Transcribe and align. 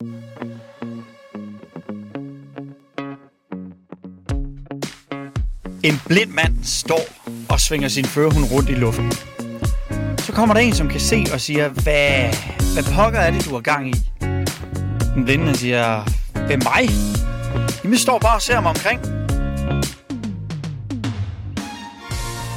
En 0.00 0.22
blind 6.06 6.30
mand 6.30 6.64
står 6.64 7.00
og 7.48 7.60
svinger 7.60 7.88
sin 7.88 8.04
førerhund 8.04 8.44
rundt 8.52 8.70
i 8.70 8.72
luften. 8.72 9.12
Så 10.18 10.32
kommer 10.32 10.54
der 10.54 10.60
en, 10.60 10.74
som 10.74 10.88
kan 10.88 11.00
se 11.00 11.26
og 11.32 11.40
siger, 11.40 11.68
hvad, 11.68 12.34
hvad 12.72 12.94
pokker 12.94 13.20
er 13.20 13.30
det, 13.30 13.44
du 13.44 13.54
har 13.54 13.60
gang 13.60 13.88
i? 13.88 13.94
Den 15.14 15.24
blinde 15.24 15.56
siger, 15.56 16.04
hvem 16.46 16.60
mig? 16.64 16.88
Jamen, 17.84 17.92
jeg 17.92 18.00
står 18.00 18.18
bare 18.18 18.34
og 18.34 18.42
ser 18.42 18.60
mig 18.60 18.70
omkring. 18.70 19.00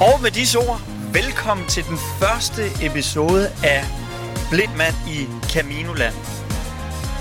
Og 0.01 0.21
med 0.21 0.31
disse 0.31 0.57
ord, 0.57 0.81
velkommen 1.13 1.67
til 1.67 1.83
den 1.83 1.97
første 2.19 2.85
episode 2.85 3.49
af 3.63 3.85
Blind 4.51 4.71
Mand 4.77 4.95
i 5.09 5.27
Caminoland. 5.49 6.13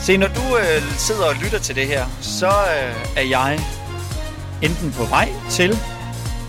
Se, 0.02 0.16
når 0.16 0.26
du 0.26 0.56
øh, 0.56 0.82
sidder 0.98 1.24
og 1.24 1.34
lytter 1.44 1.58
til 1.58 1.76
det 1.76 1.86
her, 1.86 2.06
så 2.20 2.46
øh, 2.46 3.06
er 3.16 3.22
jeg 3.22 3.60
enten 4.62 4.92
på 4.92 5.04
vej 5.04 5.28
til 5.50 5.78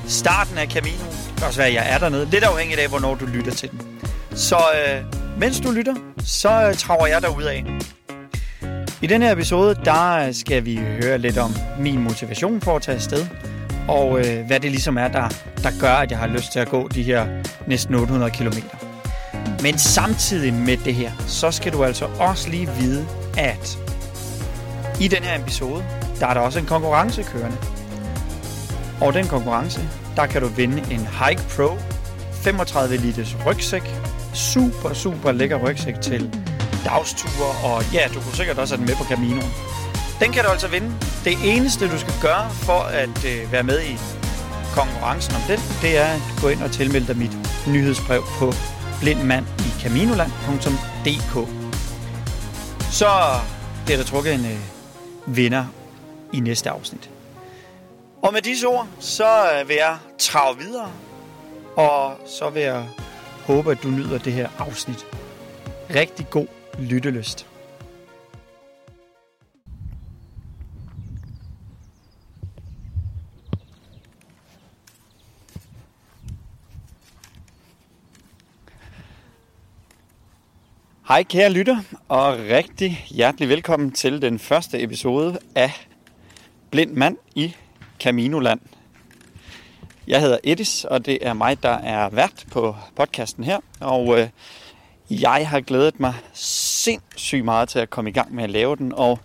starten 0.08 0.58
af 0.58 0.68
Camino. 0.68 1.06
Det 1.28 1.34
kan 1.38 1.48
også 1.48 1.60
være, 1.60 1.68
at 1.68 1.74
jeg 1.74 1.94
er 1.94 1.98
dernede. 1.98 2.26
Lidt 2.26 2.44
afhængigt 2.44 2.80
af, 2.80 2.90
hvornår 2.90 3.16
du 3.16 3.26
lytter 3.26 3.52
til 3.52 3.72
den. 3.72 3.82
Så 4.36 4.56
øh, 4.56 5.04
mens 5.40 5.60
du 5.60 5.72
lytter, 5.72 5.96
så 6.26 6.68
øh, 6.68 6.76
traver 6.76 7.08
jeg 7.08 7.22
derud 7.22 7.44
af. 7.44 7.66
I 9.02 9.08
denne 9.08 9.26
her 9.26 9.34
episode, 9.34 9.76
der 9.86 10.28
øh, 10.28 10.34
skal 10.34 10.66
vi 10.66 10.76
høre 10.76 11.18
lidt 11.18 11.38
om 11.38 11.56
min 11.80 12.04
motivation 12.04 12.62
for 12.62 12.76
at 12.76 12.82
tage 12.82 12.96
afsted. 12.96 13.28
Og 13.88 14.20
øh, 14.20 14.46
hvad 14.48 14.60
det 14.60 14.72
ligesom 14.72 14.98
er, 14.98 15.08
der, 15.08 15.30
der 15.64 15.80
gør, 15.80 15.94
at 15.94 16.12
jeg 16.12 16.20
har 16.20 16.28
lyst 16.28 16.52
til 16.52 16.60
at 16.60 16.70
gå 16.70 16.88
de 16.88 17.04
her 17.04 17.28
næsten 17.68 17.96
800 17.96 18.32
km. 18.32 18.58
Men 19.62 19.78
samtidig 19.78 20.54
med 20.54 20.78
det 20.78 20.96
her, 20.96 21.12
så 21.28 21.52
skal 21.52 21.74
du 21.74 21.84
altså 21.84 22.06
også 22.20 22.50
lige 22.50 22.70
vide, 22.80 23.08
at 23.38 23.80
i 25.00 25.08
den 25.08 25.24
her 25.24 25.40
episode, 25.40 25.84
der 26.20 26.28
er 26.28 26.34
der 26.34 26.42
også 26.42 26.60
en 26.60 26.66
konkurrence 26.66 27.24
kørende. 27.24 27.58
Og 29.02 29.14
den 29.14 29.28
konkurrence, 29.28 29.82
der 30.16 30.26
kan 30.26 30.42
du 30.42 30.48
vinde 30.48 30.78
en 30.78 31.08
Hike 31.08 31.42
Pro 31.56 31.78
35 32.44 32.98
liters 32.98 33.38
rygsæk. 33.46 33.84
Super, 34.34 34.94
super 34.94 35.32
lækker 35.32 35.58
rygsæk 35.58 36.02
til 36.02 36.34
dagsture, 36.86 37.50
og 37.64 37.84
ja, 37.94 38.08
du 38.14 38.22
kunne 38.22 38.36
sikkert 38.36 38.60
også 38.60 38.76
have 38.76 38.80
den 38.80 38.86
med 38.86 38.96
på 38.96 39.04
Caminoen. 39.04 39.52
Den 40.20 40.32
kan 40.32 40.44
du 40.44 40.50
altså 40.50 40.68
vinde. 40.68 40.92
Det 41.24 41.38
eneste, 41.44 41.92
du 41.92 41.98
skal 41.98 42.14
gøre 42.22 42.50
for 42.52 42.80
at 42.80 43.26
øh, 43.26 43.52
være 43.52 43.64
med 43.64 43.82
i 43.82 43.98
konkurrencen 44.76 45.36
om 45.36 45.42
den, 45.48 45.60
det 45.82 45.98
er 45.98 46.06
at 46.06 46.22
gå 46.42 46.48
ind 46.48 46.64
og 46.64 46.72
tilmelde 46.72 47.08
dig 47.08 47.18
mit 47.18 47.38
nyhedsbrev 47.68 48.24
på 48.40 48.54
blindmandikaminoland.dk. 49.02 51.63
Så 52.94 53.10
bliver 53.86 53.98
der 53.98 54.06
trukket 54.06 54.34
en 54.34 54.46
øh, 54.46 54.58
vinder 55.36 55.66
i 56.34 56.40
næste 56.40 56.70
afsnit. 56.70 57.10
Og 58.22 58.34
med 58.34 58.42
disse 58.42 58.68
ord, 58.68 58.88
så 59.00 59.52
øh, 59.54 59.70
vil 59.70 59.76
jeg 59.76 59.98
trage 60.20 60.58
videre, 60.58 60.92
og 61.76 62.18
så 62.26 62.50
vil 62.50 62.62
jeg 62.62 62.88
håbe, 63.46 63.72
at 63.72 63.84
du 63.84 63.88
nyder 63.88 64.18
det 64.18 64.34
her 64.34 64.50
afsnit. 64.60 65.06
Rigtig 65.96 66.30
god 66.30 66.48
lyttelyst. 66.80 67.48
Hej 81.14 81.24
kære 81.24 81.50
lytter, 81.50 81.78
og 82.08 82.38
rigtig 82.38 83.06
hjertelig 83.10 83.50
velkommen 83.50 83.92
til 83.92 84.22
den 84.22 84.40
første 84.40 84.82
episode 84.82 85.40
af 85.56 85.88
Blind 86.72 86.92
Mand 86.92 87.18
i 87.36 87.56
Caminoland. 88.00 88.60
Jeg 90.08 90.22
hedder 90.22 90.38
Edis, 90.44 90.86
og 90.86 91.06
det 91.06 91.28
er 91.28 91.34
mig, 91.34 91.64
der 91.64 91.70
er 91.70 92.10
vært 92.10 92.46
på 92.52 92.76
podcasten 92.96 93.44
her. 93.44 93.60
Og 93.80 94.20
øh, 94.20 94.30
jeg 95.10 95.50
har 95.50 95.62
glædet 95.62 96.00
mig 96.00 96.14
sindssygt 96.34 97.46
meget 97.46 97.70
til 97.70 97.80
at 97.80 97.90
komme 97.90 98.10
i 98.10 98.14
gang 98.14 98.36
med 98.36 98.44
at 98.44 98.50
lave 98.50 98.76
den. 98.76 98.94
Og 98.94 99.20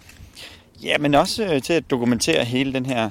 ja, 0.83 0.99
men 0.99 1.15
også 1.15 1.45
øh, 1.45 1.63
til 1.63 1.73
at 1.73 1.91
dokumentere 1.91 2.45
hele 2.45 2.73
den 2.73 2.87
her 2.87 3.11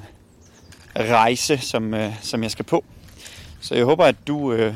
rejse, 0.96 1.58
som, 1.58 1.94
øh, 1.94 2.12
som 2.22 2.42
jeg 2.42 2.50
skal 2.50 2.64
på. 2.64 2.84
Så 3.60 3.74
jeg 3.74 3.84
håber, 3.84 4.04
at 4.04 4.16
du 4.26 4.52
øh, 4.52 4.74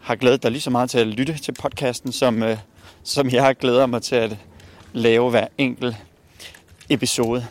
har 0.00 0.14
glædet 0.14 0.42
dig 0.42 0.50
lige 0.50 0.62
så 0.62 0.70
meget 0.70 0.90
til 0.90 0.98
at 0.98 1.06
lytte 1.06 1.38
til 1.38 1.52
podcasten, 1.52 2.12
som, 2.12 2.42
øh, 2.42 2.58
som 3.08 3.30
jeg 3.30 3.56
glæder 3.56 3.86
mig 3.86 4.02
til 4.02 4.16
at 4.16 4.36
lave 4.92 5.30
hver 5.30 5.46
enkelt 5.58 5.96
episode. 6.88 7.46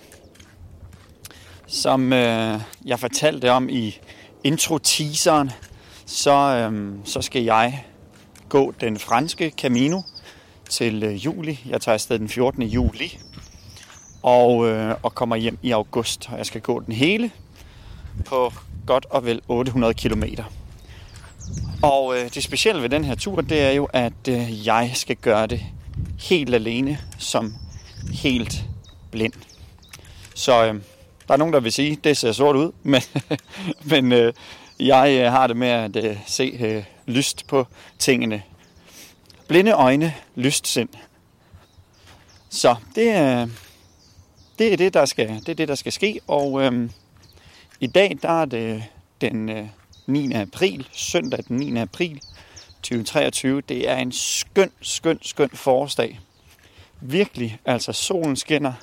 Som 1.67 2.13
øh, 2.13 2.59
jeg 2.85 2.99
fortalte 2.99 3.51
om 3.51 3.69
i 3.69 3.99
intro-teaseren, 4.43 5.51
så, 6.05 6.31
øh, 6.31 6.91
så 7.03 7.21
skal 7.21 7.43
jeg 7.43 7.85
gå 8.49 8.73
den 8.81 8.99
franske 8.99 9.53
Camino 9.57 10.01
til 10.69 11.03
øh, 11.03 11.25
juli. 11.25 11.59
Jeg 11.65 11.81
tager 11.81 11.93
afsted 11.93 12.19
den 12.19 12.29
14. 12.29 12.63
juli 12.63 13.19
og, 14.23 14.67
øh, 14.67 14.95
og 15.03 15.15
kommer 15.15 15.35
hjem 15.35 15.57
i 15.61 15.71
august. 15.71 16.29
Og 16.31 16.37
jeg 16.37 16.45
skal 16.45 16.61
gå 16.61 16.79
den 16.79 16.93
hele 16.93 17.31
på 18.25 18.53
godt 18.85 19.05
og 19.09 19.25
vel 19.25 19.41
800 19.47 19.93
km. 19.93 20.23
Og 21.81 22.17
øh, 22.17 22.33
det 22.33 22.43
specielle 22.43 22.81
ved 22.81 22.89
den 22.89 23.03
her 23.03 23.15
tur, 23.15 23.41
det 23.41 23.61
er 23.61 23.71
jo, 23.71 23.85
at 23.93 24.27
øh, 24.29 24.67
jeg 24.67 24.91
skal 24.93 25.15
gøre 25.15 25.47
det 25.47 25.61
helt 26.19 26.55
alene 26.55 26.99
som 27.17 27.53
helt 28.13 28.65
blind. 29.11 29.33
Så 30.35 30.65
øh, 30.65 30.75
der 31.27 31.33
er 31.33 31.37
nogen, 31.37 31.53
der 31.53 31.59
vil 31.59 31.71
sige, 31.71 31.91
at 31.91 32.03
det 32.03 32.17
ser 32.17 32.31
sort 32.31 32.55
ud, 32.55 32.71
men, 32.83 33.01
men 33.85 34.11
øh, 34.11 34.33
jeg 34.79 35.19
øh, 35.21 35.31
har 35.31 35.47
det 35.47 35.57
med 35.57 35.67
at 35.67 35.95
øh, 35.95 36.17
se 36.27 36.57
øh, 36.59 36.83
lyst 37.05 37.47
på 37.47 37.67
tingene. 37.99 38.43
Blinde 39.47 39.71
øjne, 39.71 40.13
lyst 40.35 40.67
sind. 40.67 40.89
Så 42.49 42.75
det, 42.95 43.07
øh, 43.07 43.47
det, 44.59 44.73
er 44.73 44.77
det, 44.77 44.93
der 44.93 45.05
skal, 45.05 45.27
det 45.27 45.49
er 45.49 45.55
det, 45.55 45.67
der 45.67 45.75
skal 45.75 45.91
ske, 45.91 46.19
og 46.27 46.61
øh, 46.61 46.89
i 47.79 47.87
dag 47.87 48.17
der 48.21 48.41
er 48.41 48.45
det 48.45 48.83
den 49.21 49.49
øh, 49.49 49.67
9. 50.07 50.33
april, 50.33 50.87
søndag 50.91 51.39
den 51.47 51.57
9. 51.57 51.77
april 51.77 52.21
2023. 52.83 53.61
Det 53.61 53.89
er 53.89 53.95
en 53.95 54.11
skøn, 54.11 54.71
skøn, 54.81 55.19
skøn 55.21 55.49
forårsdag. 55.49 56.19
Virkelig, 57.01 57.59
altså 57.65 57.93
solen 57.93 58.35
skinner. 58.35 58.73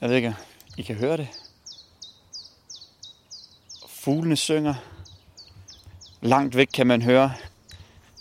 Jeg 0.00 0.08
ved 0.08 0.16
ikke, 0.16 0.34
I 0.76 0.82
kan 0.82 0.96
høre 0.96 1.16
det. 1.16 1.28
Fuglene 3.88 4.36
synger. 4.36 4.74
Langt 6.20 6.56
væk 6.56 6.68
kan 6.74 6.86
man 6.86 7.02
høre 7.02 7.32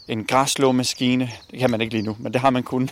en 0.08 0.26
græslåmaskine. 0.26 1.32
Det 1.52 1.60
kan 1.60 1.72
man 1.72 1.82
ikke 1.82 1.94
lige 1.94 2.06
nu, 2.06 2.16
men 2.20 2.34
det 2.34 2.42
har 2.42 2.50
man 2.50 2.64
kun. 2.64 2.90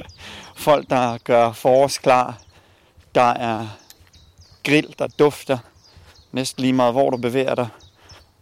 Folk, 0.56 0.90
der 0.90 1.18
gør 1.18 1.52
forårsklar. 1.52 2.42
Der 3.14 3.30
er 3.30 3.68
grill, 4.64 4.94
der 4.98 5.06
dufter. 5.06 5.58
Næsten 6.32 6.60
lige 6.60 6.72
meget, 6.72 6.94
hvor 6.94 7.10
du 7.10 7.16
bevæger 7.16 7.54
dig. 7.54 7.68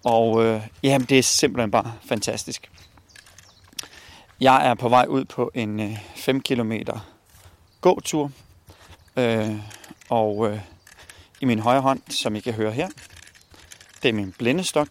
Og 0.05 0.45
øh, 0.45 0.63
jamen, 0.83 1.07
det 1.07 1.19
er 1.19 1.23
simpelthen 1.23 1.71
bare 1.71 1.93
fantastisk. 2.05 2.71
Jeg 4.41 4.69
er 4.69 4.75
på 4.75 4.89
vej 4.89 5.07
ud 5.09 5.25
på 5.25 5.51
en 5.55 5.81
øh, 5.81 5.99
5 6.17 6.41
km 6.41 6.73
gåtur. 7.81 8.33
Øh, 9.17 9.57
og 10.09 10.51
øh, 10.51 10.61
i 11.41 11.45
min 11.45 11.59
højre 11.59 11.81
hånd, 11.81 12.01
som 12.09 12.37
I 12.37 12.41
kan 12.41 12.53
høre 12.53 12.73
her, 12.73 12.89
det 14.03 14.09
er 14.09 14.13
min 14.13 14.35
blindestok. 14.39 14.89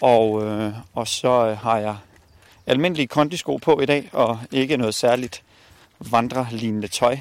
Og, 0.00 0.44
øh, 0.44 0.72
og 0.94 1.08
så 1.08 1.46
øh, 1.46 1.58
har 1.58 1.78
jeg 1.78 1.96
almindelige 2.66 3.06
kondisko 3.06 3.56
på 3.56 3.80
i 3.80 3.86
dag, 3.86 4.10
og 4.12 4.40
ikke 4.52 4.76
noget 4.76 4.94
særligt 4.94 5.42
vandrelignende 5.98 6.88
tøj. 6.88 7.18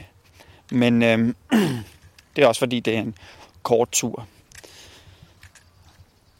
Men 0.71 1.03
øh, 1.03 1.33
det 2.35 2.43
er 2.43 2.47
også 2.47 2.59
fordi, 2.59 2.79
det 2.79 2.95
er 2.95 2.99
en 2.99 3.15
kort 3.63 3.89
tur. 3.91 4.27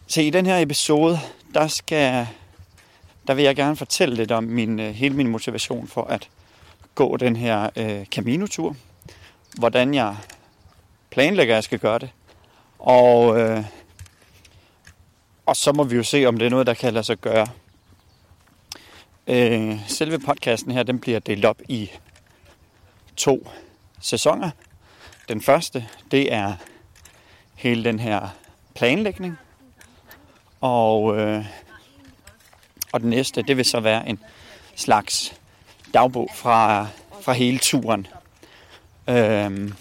Så 0.10 0.22
i 0.22 0.30
den 0.30 0.46
her 0.46 0.58
episode, 0.58 1.20
der 1.54 1.68
skal 1.68 2.28
der 3.28 3.34
vil 3.34 3.44
jeg 3.44 3.56
gerne 3.56 3.76
fortælle 3.76 4.16
lidt 4.16 4.32
om 4.32 4.44
min, 4.44 4.80
øh, 4.80 4.94
hele 4.94 5.16
min 5.16 5.28
motivation 5.28 5.88
for 5.88 6.04
at 6.04 6.30
gå 6.96 7.18
den 7.18 7.36
her 7.36 7.70
øh, 7.76 8.06
Camino-tur. 8.06 8.76
Hvordan 9.58 9.94
jeg 9.94 10.18
planlægger, 11.10 11.54
at 11.54 11.56
jeg 11.56 11.64
skal 11.64 11.80
gøre 11.80 12.00
det. 12.00 12.10
Og, 12.80 13.40
øh, 13.40 13.64
og 15.46 15.56
så 15.56 15.72
må 15.72 15.84
vi 15.84 15.96
jo 15.96 16.04
se, 16.04 16.26
om 16.26 16.38
det 16.38 16.46
er 16.46 16.50
noget, 16.50 16.68
der 16.68 16.74
kan 16.74 16.94
lade 16.94 17.04
sig 17.04 17.18
gøre. 17.18 17.48
Øh, 19.28 19.80
selve 19.88 20.20
podcasten 20.20 20.72
her, 20.72 20.84
den 20.84 21.00
bliver 21.00 21.20
delt 21.20 21.46
op 21.46 21.62
i 21.68 21.92
to 23.18 23.50
sæsoner. 24.02 24.50
Den 25.28 25.42
første, 25.42 25.88
det 26.12 26.34
er 26.34 26.54
hele 27.56 27.84
den 27.84 28.00
her 28.00 28.28
planlægning. 28.76 29.38
Og, 30.62 31.18
øh, 31.18 31.46
og 32.92 33.00
den 33.00 33.10
næste, 33.10 33.42
det 33.42 33.58
vil 33.58 33.66
så 33.66 33.80
være 33.80 34.10
en 34.10 34.20
slags 34.76 35.40
dagbog 35.94 36.30
fra, 36.36 36.88
fra 37.22 37.34
hele 37.34 37.60
turen. 37.60 38.08
Øhm, 39.08 39.74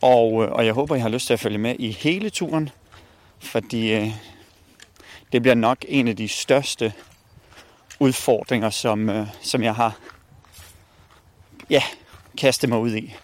og, 0.00 0.44
øh, 0.44 0.52
og 0.52 0.66
jeg 0.66 0.74
håber, 0.74 0.96
I 0.96 1.00
har 1.00 1.08
lyst 1.08 1.26
til 1.26 1.32
at 1.32 1.40
følge 1.40 1.58
med 1.58 1.76
i 1.78 1.90
hele 1.90 2.30
turen, 2.30 2.70
fordi 3.38 3.92
øh, 3.92 4.10
det 5.32 5.42
bliver 5.42 5.54
nok 5.54 5.84
en 5.88 6.08
af 6.08 6.16
de 6.16 6.28
største 6.28 6.92
udfordringer, 8.00 8.70
som, 8.70 9.08
øh, 9.08 9.26
som 9.42 9.62
jeg 9.62 9.74
har 9.74 9.98
ja, 11.70 11.82
kastet 12.38 12.68
mig 12.68 12.78
ud 12.78 12.94
i. 12.94 13.14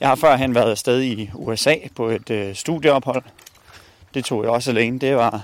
Jeg 0.00 0.08
har 0.08 0.14
førhen 0.14 0.54
været 0.54 0.70
afsted 0.70 1.02
i 1.02 1.30
USA 1.34 1.74
på 1.94 2.08
et 2.08 2.30
øh, 2.30 2.54
studieophold. 2.54 3.22
Det 4.16 4.24
tog 4.24 4.42
jeg 4.42 4.50
også 4.50 4.70
alene. 4.70 4.98
Det 4.98 5.16
var 5.16 5.42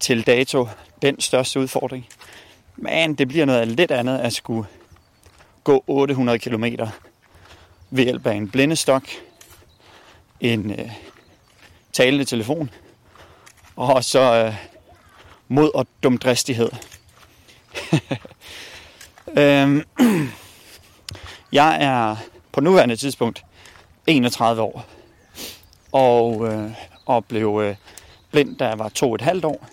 til 0.00 0.26
dato 0.26 0.68
den 1.02 1.20
største 1.20 1.60
udfordring. 1.60 2.08
Men 2.76 3.14
det 3.14 3.28
bliver 3.28 3.44
noget 3.44 3.68
lidt 3.68 3.90
andet 3.90 4.18
at 4.18 4.32
skulle 4.32 4.68
gå 5.64 5.84
800 5.86 6.38
km 6.38 6.64
ved 7.90 8.04
hjælp 8.04 8.26
af 8.26 8.34
en 8.34 8.50
blindestok, 8.50 9.02
en 10.40 10.70
øh, 10.70 10.92
talende 11.92 12.24
telefon, 12.24 12.70
og 13.76 14.04
så 14.04 14.20
øh, 14.20 14.54
mod 15.48 15.70
og 15.74 15.86
dumdristighed. 16.02 16.70
øhm, 19.38 19.82
jeg 21.52 21.84
er 21.84 22.16
på 22.52 22.60
nuværende 22.60 22.96
tidspunkt 22.96 23.44
31 24.06 24.62
år, 24.62 24.86
og, 25.92 26.46
øh, 26.46 26.91
og 27.06 27.24
blev 27.24 27.60
øh, 27.64 27.76
blind, 28.30 28.56
da 28.56 28.68
jeg 28.68 28.78
var 28.78 28.88
to 28.88 29.08
og 29.08 29.14
et 29.14 29.20
halvt 29.20 29.44
år. 29.44 29.66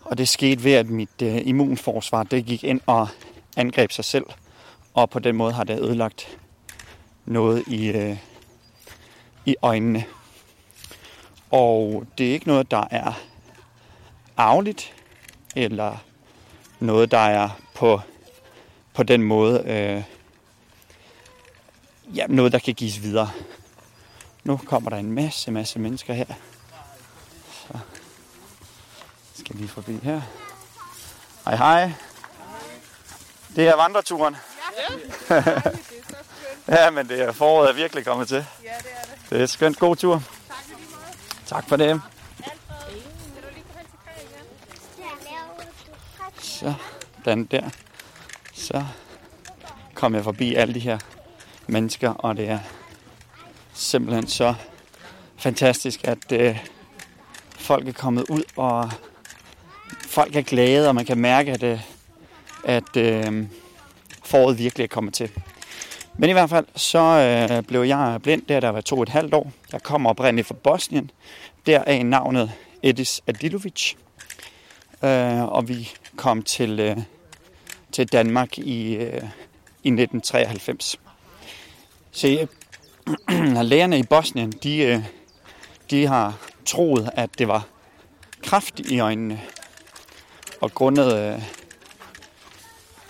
Og 0.00 0.18
det 0.18 0.28
skete 0.28 0.64
ved, 0.64 0.72
at 0.72 0.86
mit 0.86 1.22
øh, 1.22 1.46
immunforsvar 1.46 2.22
det 2.22 2.44
gik 2.44 2.64
ind 2.64 2.80
og 2.86 3.08
angreb 3.56 3.92
sig 3.92 4.04
selv. 4.04 4.24
Og 4.94 5.10
på 5.10 5.18
den 5.18 5.36
måde 5.36 5.52
har 5.52 5.64
det 5.64 5.80
ødelagt 5.80 6.38
noget 7.24 7.64
i, 7.66 7.86
øh, 7.86 8.16
i 9.44 9.56
øjnene. 9.62 10.04
Og 11.50 12.06
det 12.18 12.28
er 12.28 12.32
ikke 12.32 12.46
noget, 12.46 12.70
der 12.70 12.84
er 12.90 13.12
arveligt, 14.36 14.94
eller 15.56 15.96
noget, 16.80 17.10
der 17.10 17.18
er 17.18 17.48
på, 17.74 18.00
på 18.94 19.02
den 19.02 19.22
måde 19.22 19.62
øh, 19.66 20.02
ja, 22.16 22.26
noget, 22.26 22.52
der 22.52 22.58
kan 22.58 22.74
gives 22.74 23.02
videre. 23.02 23.30
Nu 24.44 24.56
kommer 24.56 24.90
der 24.90 24.96
en 24.96 25.12
masse, 25.12 25.50
masse 25.50 25.78
mennesker 25.78 26.14
her. 26.14 26.26
Så 27.50 27.78
skal 29.38 29.56
lige 29.56 29.68
forbi 29.68 30.00
her. 30.02 30.20
Hej 31.44 31.56
hej. 31.56 31.92
Det 33.56 33.68
er 33.68 33.76
vandreturen. 33.76 34.36
Ja. 35.30 35.42
ja, 36.76 36.90
men 36.90 37.08
det 37.08 37.20
er 37.20 37.32
foråret 37.32 37.70
er 37.70 37.74
virkelig 37.74 38.04
kommet 38.04 38.28
til. 38.28 38.36
Ja, 38.36 38.68
det 38.78 38.90
er 38.96 39.02
det. 39.02 39.30
Det 39.30 39.42
er 39.42 39.46
skønt. 39.46 39.78
God 39.78 39.96
tur. 39.96 40.22
Tak, 40.48 40.64
tak 41.46 41.68
for 41.68 41.76
det. 41.76 42.02
Så, 46.38 46.74
den 47.24 47.44
der. 47.44 47.70
Så 48.54 48.84
kom 49.94 50.14
jeg 50.14 50.24
forbi 50.24 50.54
alle 50.54 50.74
de 50.74 50.80
her 50.80 50.98
mennesker, 51.66 52.10
og 52.10 52.36
det 52.36 52.48
er 52.48 52.58
simpelthen 53.74 54.26
så 54.26 54.54
fantastisk, 55.36 56.00
at 56.04 56.32
øh, 56.32 56.58
folk 57.58 57.88
er 57.88 57.92
kommet 57.92 58.24
ud, 58.30 58.42
og 58.56 58.90
folk 60.08 60.36
er 60.36 60.42
glade, 60.42 60.88
og 60.88 60.94
man 60.94 61.04
kan 61.04 61.18
mærke, 61.18 61.52
at, 61.52 61.62
øh, 61.62 61.80
at 62.64 62.96
øh, 62.96 63.46
foråret 64.24 64.58
virkelig 64.58 64.84
er 64.84 64.88
kommet 64.88 65.14
til. 65.14 65.30
Men 66.18 66.30
i 66.30 66.32
hvert 66.32 66.50
fald, 66.50 66.66
så 66.76 66.98
øh, 66.98 67.62
blev 67.62 67.82
jeg 67.82 68.20
blind, 68.22 68.42
der 68.42 68.60
der 68.60 68.68
var 68.68 68.80
to 68.80 68.96
og 68.96 69.02
et 69.02 69.08
halvt 69.08 69.34
år. 69.34 69.52
Jeg 69.72 69.82
kommer 69.82 70.10
oprindeligt 70.10 70.46
fra 70.48 70.54
Bosnien. 70.54 71.10
Der 71.66 71.82
er 71.86 72.04
navnet 72.04 72.52
Edis 72.82 73.22
Adilovic. 73.26 73.94
Øh, 75.04 75.42
og 75.42 75.68
vi 75.68 75.90
kom 76.16 76.42
til, 76.42 76.80
øh, 76.80 76.96
til 77.92 78.12
Danmark 78.12 78.58
i, 78.58 78.94
øh, 78.94 79.22
i 79.82 79.90
1993. 79.90 81.00
Se, 82.12 82.48
lægerne 83.62 83.98
i 83.98 84.02
Bosnien, 84.02 84.50
de, 84.50 84.78
øh, 84.78 85.04
de 85.90 86.06
har 86.06 86.38
troet, 86.64 87.10
at 87.14 87.38
det 87.38 87.48
var 87.48 87.66
kraft 88.42 88.80
i 88.80 88.98
øjnene. 88.98 89.40
Og 90.60 90.74
grundet 90.74 91.18
øh, 91.18 91.42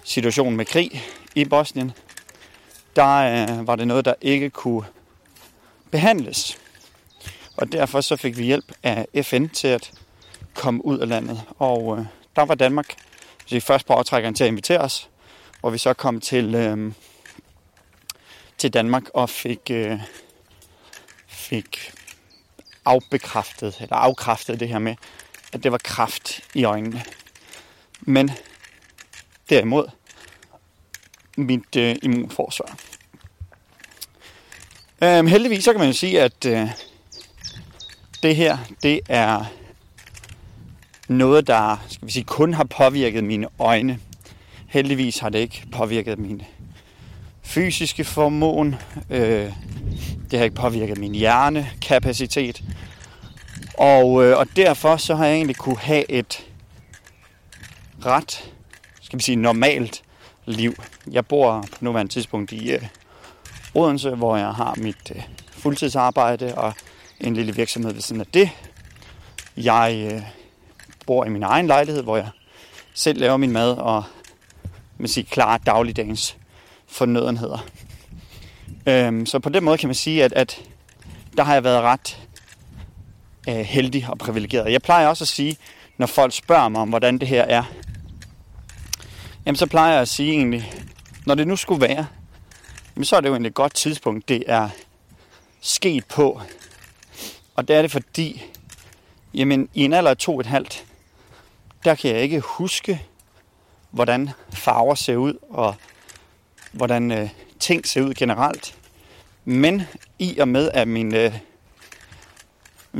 situationen 0.04 0.56
med 0.56 0.64
krig 0.64 1.02
i 1.34 1.44
Bosnien, 1.44 1.92
der 2.96 3.16
øh, 3.16 3.66
var 3.66 3.76
det 3.76 3.86
noget, 3.86 4.04
der 4.04 4.14
ikke 4.20 4.50
kunne 4.50 4.84
behandles. 5.90 6.58
Og 7.56 7.72
derfor 7.72 8.00
så 8.00 8.16
fik 8.16 8.38
vi 8.38 8.44
hjælp 8.44 8.72
af 8.82 9.06
FN 9.22 9.46
til 9.48 9.68
at 9.68 9.90
komme 10.54 10.84
ud 10.84 10.98
af 10.98 11.08
landet. 11.08 11.42
Og 11.58 11.98
øh, 11.98 12.04
der 12.36 12.44
var 12.44 12.54
Danmark 12.54 12.94
vi 13.50 13.60
først 13.60 13.86
på 13.86 13.92
aftrækkeren 13.92 14.34
til 14.34 14.44
at 14.44 14.48
invitere 14.48 14.80
os, 14.80 15.08
hvor 15.60 15.70
vi 15.70 15.78
så 15.78 15.94
kom 15.94 16.20
til, 16.20 16.54
øh, 16.54 16.92
til 18.64 18.74
Danmark 18.74 19.02
og 19.14 19.30
fik, 19.30 19.70
øh, 19.70 20.00
fik 21.26 21.92
afbekræftet, 22.84 23.76
eller 23.80 23.96
afkræftet 23.96 24.60
det 24.60 24.68
her 24.68 24.78
med, 24.78 24.94
at 25.52 25.62
det 25.62 25.72
var 25.72 25.78
kraft 25.78 26.40
i 26.54 26.64
øjnene. 26.64 27.02
Men 28.00 28.30
derimod 29.50 29.86
mit 31.36 31.76
øh, 31.76 31.96
immunforsvar. 32.02 32.76
Øhm, 35.02 35.26
heldigvis 35.26 35.64
så 35.64 35.72
kan 35.72 35.78
man 35.78 35.88
jo 35.88 35.94
sige, 35.94 36.22
at 36.22 36.44
øh, 36.46 36.68
det 38.22 38.36
her, 38.36 38.58
det 38.82 39.00
er 39.08 39.44
noget, 41.08 41.46
der 41.46 41.84
skal 41.88 42.06
vi 42.06 42.12
sige, 42.12 42.24
kun 42.24 42.54
har 42.54 42.64
påvirket 42.64 43.24
mine 43.24 43.48
øjne. 43.58 43.98
Heldigvis 44.68 45.18
har 45.18 45.28
det 45.28 45.38
ikke 45.38 45.66
påvirket 45.72 46.18
mine 46.18 46.46
fysiske 47.44 48.04
formåen. 48.04 48.74
Øh, 49.10 49.52
det 50.30 50.38
har 50.38 50.44
ikke 50.44 50.56
påvirket 50.56 50.98
min 50.98 51.14
hjernekapacitet. 51.14 52.62
Og, 53.78 54.24
øh, 54.24 54.38
og 54.38 54.46
derfor 54.56 54.96
så 54.96 55.14
har 55.14 55.26
jeg 55.26 55.34
egentlig 55.34 55.56
kunne 55.56 55.78
have 55.78 56.10
et 56.10 56.46
ret, 58.06 58.52
skal 59.02 59.18
vi 59.18 59.22
sige, 59.22 59.36
normalt 59.36 60.02
liv. 60.46 60.74
Jeg 61.10 61.26
bor 61.26 61.64
på 61.72 61.78
nuværende 61.80 62.12
tidspunkt 62.12 62.52
i 62.52 62.72
øh, 62.72 62.86
Odense, 63.74 64.10
hvor 64.10 64.36
jeg 64.36 64.50
har 64.50 64.74
mit 64.76 65.12
øh, 65.14 65.22
fuldtidsarbejde 65.50 66.54
og 66.54 66.72
en 67.20 67.34
lille 67.34 67.54
virksomhed 67.54 67.92
ved 67.92 68.00
siden 68.00 68.20
af 68.20 68.26
det. 68.34 68.50
Jeg 69.56 70.10
øh, 70.12 70.22
bor 71.06 71.24
i 71.24 71.28
min 71.28 71.42
egen 71.42 71.66
lejlighed, 71.66 72.02
hvor 72.02 72.16
jeg 72.16 72.28
selv 72.94 73.20
laver 73.20 73.36
min 73.36 73.52
mad 73.52 73.70
og 73.70 74.04
man 74.98 75.08
siger, 75.08 75.26
klarer 75.30 75.58
dagligdagens 75.58 76.36
fornødenheder. 76.94 77.66
Øhm, 78.86 79.26
så 79.26 79.38
på 79.38 79.48
den 79.48 79.64
måde 79.64 79.78
kan 79.78 79.88
man 79.88 79.94
sige, 79.94 80.24
at, 80.24 80.32
at 80.32 80.62
der 81.36 81.42
har 81.42 81.54
jeg 81.54 81.64
været 81.64 81.82
ret 81.82 82.18
øh, 83.48 83.54
heldig 83.54 84.06
og 84.08 84.18
privilegeret. 84.18 84.72
Jeg 84.72 84.82
plejer 84.82 85.08
også 85.08 85.24
at 85.24 85.28
sige, 85.28 85.56
når 85.98 86.06
folk 86.06 86.32
spørger 86.32 86.68
mig 86.68 86.80
om, 86.80 86.88
hvordan 86.88 87.18
det 87.18 87.28
her 87.28 87.42
er, 87.42 87.62
jamen 89.46 89.56
så 89.56 89.66
plejer 89.66 89.92
jeg 89.92 90.00
at 90.00 90.08
sige 90.08 90.32
egentlig, 90.32 90.72
når 91.26 91.34
det 91.34 91.48
nu 91.48 91.56
skulle 91.56 91.80
være, 91.80 92.06
jamen 92.96 93.04
så 93.04 93.16
er 93.16 93.20
det 93.20 93.28
jo 93.28 93.34
egentlig 93.34 93.48
et 93.48 93.54
godt 93.54 93.74
tidspunkt, 93.74 94.28
det 94.28 94.44
er 94.46 94.68
sket 95.60 96.04
på. 96.04 96.40
Og 97.54 97.68
det 97.68 97.76
er 97.76 97.82
det 97.82 97.90
fordi, 97.90 98.42
jamen 99.34 99.68
i 99.74 99.84
en 99.84 99.92
alder 99.92 100.10
af 100.10 100.16
to 100.16 100.40
et 100.40 100.46
halvt, 100.46 100.84
der 101.84 101.94
kan 101.94 102.10
jeg 102.10 102.22
ikke 102.22 102.40
huske, 102.40 103.02
hvordan 103.90 104.30
farver 104.52 104.94
ser 104.94 105.16
ud, 105.16 105.34
og 105.50 105.74
hvordan 106.74 107.12
øh, 107.12 107.28
ting 107.60 107.86
ser 107.86 108.02
ud 108.02 108.14
generelt. 108.14 108.74
Men 109.44 109.82
i 110.18 110.38
og 110.38 110.48
med, 110.48 110.70
at 110.74 110.88
min, 110.88 111.14
øh, 111.14 111.38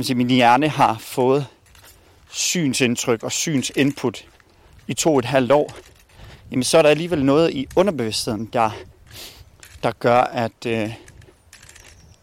sige, 0.01 0.15
min 0.15 0.29
hjerne 0.29 0.69
har 0.69 0.97
fået 0.99 1.47
synsindtryk 2.29 3.23
og 3.23 3.31
synsinput 3.31 4.25
i 4.87 4.93
to 4.93 5.19
et 5.19 5.25
halvt 5.25 5.51
år, 5.51 5.73
jamen 6.51 6.63
så 6.63 6.77
er 6.77 6.81
der 6.81 6.89
alligevel 6.89 7.25
noget 7.25 7.53
i 7.53 7.67
underbevidstheden, 7.75 8.49
der, 8.53 8.69
der 9.83 9.91
gør, 9.91 10.21
at, 10.21 10.65
øh, 10.67 10.93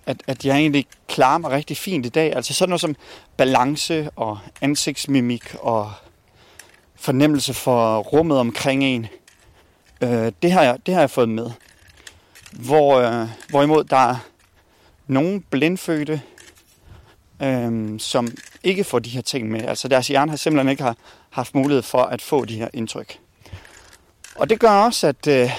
at, 0.06 0.22
at 0.26 0.44
jeg 0.44 0.56
egentlig 0.56 0.86
klarer 1.08 1.38
mig 1.38 1.50
rigtig 1.50 1.76
fint 1.76 2.06
i 2.06 2.08
dag. 2.08 2.36
Altså 2.36 2.54
sådan 2.54 2.70
noget 2.70 2.80
som 2.80 2.96
balance 3.36 4.10
og 4.16 4.38
ansigtsmimik 4.60 5.54
og 5.54 5.92
fornemmelse 6.94 7.54
for 7.54 7.98
rummet 7.98 8.38
omkring 8.38 8.84
en. 8.84 9.06
Øh, 10.02 10.32
det, 10.42 10.52
har 10.52 10.62
jeg, 10.62 10.78
det 10.86 10.94
har 10.94 11.00
jeg 11.00 11.10
fået 11.10 11.28
med. 11.28 11.50
Hvor, 12.52 13.00
øh, 13.00 13.28
hvorimod 13.48 13.84
der 13.84 13.96
er 13.96 14.16
nogle 15.06 15.40
blindfødte, 15.40 16.22
øh, 17.42 18.00
som 18.00 18.28
ikke 18.62 18.84
får 18.84 18.98
de 18.98 19.10
her 19.10 19.22
ting 19.22 19.50
med. 19.50 19.62
Altså 19.62 19.88
deres 19.88 20.08
hjerne 20.08 20.30
har 20.30 20.36
simpelthen 20.36 20.70
ikke 20.70 20.82
har 20.82 20.96
haft 21.30 21.54
mulighed 21.54 21.82
for 21.82 22.02
at 22.02 22.22
få 22.22 22.44
de 22.44 22.56
her 22.56 22.68
indtryk. 22.72 23.18
Og 24.34 24.50
det 24.50 24.60
gør 24.60 24.70
også, 24.70 25.06
at, 25.06 25.26
øh, 25.26 25.50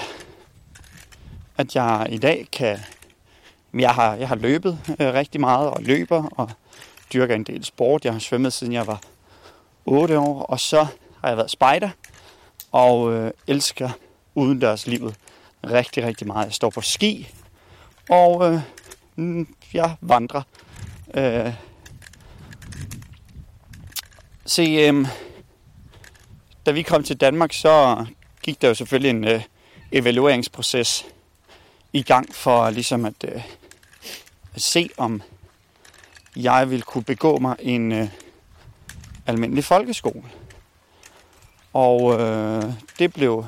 at 1.58 1.76
jeg 1.76 2.06
i 2.10 2.18
dag 2.18 2.48
kan... 2.52 2.78
Jeg 3.74 3.94
har, 3.94 4.14
jeg 4.14 4.28
har 4.28 4.36
løbet 4.36 4.78
øh, 5.00 5.14
rigtig 5.14 5.40
meget 5.40 5.70
og 5.70 5.82
løber 5.82 6.24
og 6.24 6.50
dyrker 7.12 7.34
en 7.34 7.44
del 7.44 7.64
sport. 7.64 8.04
Jeg 8.04 8.12
har 8.12 8.20
svømmet 8.20 8.52
siden 8.52 8.72
jeg 8.72 8.86
var 8.86 9.00
8 9.84 10.18
år, 10.18 10.42
og 10.42 10.60
så 10.60 10.86
har 11.20 11.28
jeg 11.28 11.36
været 11.36 11.50
spejder 11.50 11.90
og 12.72 13.12
øh, 13.12 13.30
elsker 13.46 13.90
udendørslivet 14.34 15.14
rigtig, 15.66 16.04
rigtig 16.04 16.26
meget. 16.26 16.46
Jeg 16.46 16.52
står 16.52 16.70
på 16.70 16.80
ski, 16.80 17.28
og 18.08 18.52
øh, 18.52 18.60
mm, 19.16 19.54
jeg 19.74 19.96
vandrer. 20.00 20.42
Øh, 21.14 21.54
se, 24.46 24.62
øh, 24.62 25.06
da 26.66 26.70
vi 26.70 26.82
kom 26.82 27.02
til 27.02 27.16
Danmark, 27.16 27.52
så 27.52 28.06
gik 28.42 28.62
der 28.62 28.68
jo 28.68 28.74
selvfølgelig 28.74 29.10
en 29.10 29.24
øh, 29.24 29.42
evalueringsproces 29.92 31.06
i 31.92 32.02
gang 32.02 32.34
for 32.34 32.70
ligesom 32.70 33.04
at, 33.04 33.24
øh, 33.24 33.42
at 34.54 34.62
se, 34.62 34.90
om 34.96 35.22
jeg 36.36 36.70
ville 36.70 36.82
kunne 36.82 37.04
begå 37.04 37.38
mig 37.38 37.56
en 37.58 37.92
øh, 37.92 38.08
almindelig 39.26 39.64
folkeskole. 39.64 40.30
Og 41.72 42.20
øh, 42.20 42.62
det 42.98 43.12
blev, 43.12 43.46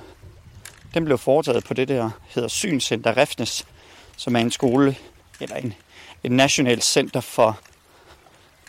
den 0.96 1.04
blev 1.04 1.18
foretaget 1.18 1.64
på 1.64 1.74
det 1.74 1.88
der 1.88 2.10
hedder 2.28 2.48
Synscenter 2.48 3.16
Refnes, 3.16 3.66
som 4.16 4.36
er 4.36 4.40
en 4.40 4.50
skole, 4.50 4.96
eller 5.40 5.56
en, 5.56 5.74
et 6.24 6.32
nationalt 6.32 6.84
center 6.84 7.20
for 7.20 7.60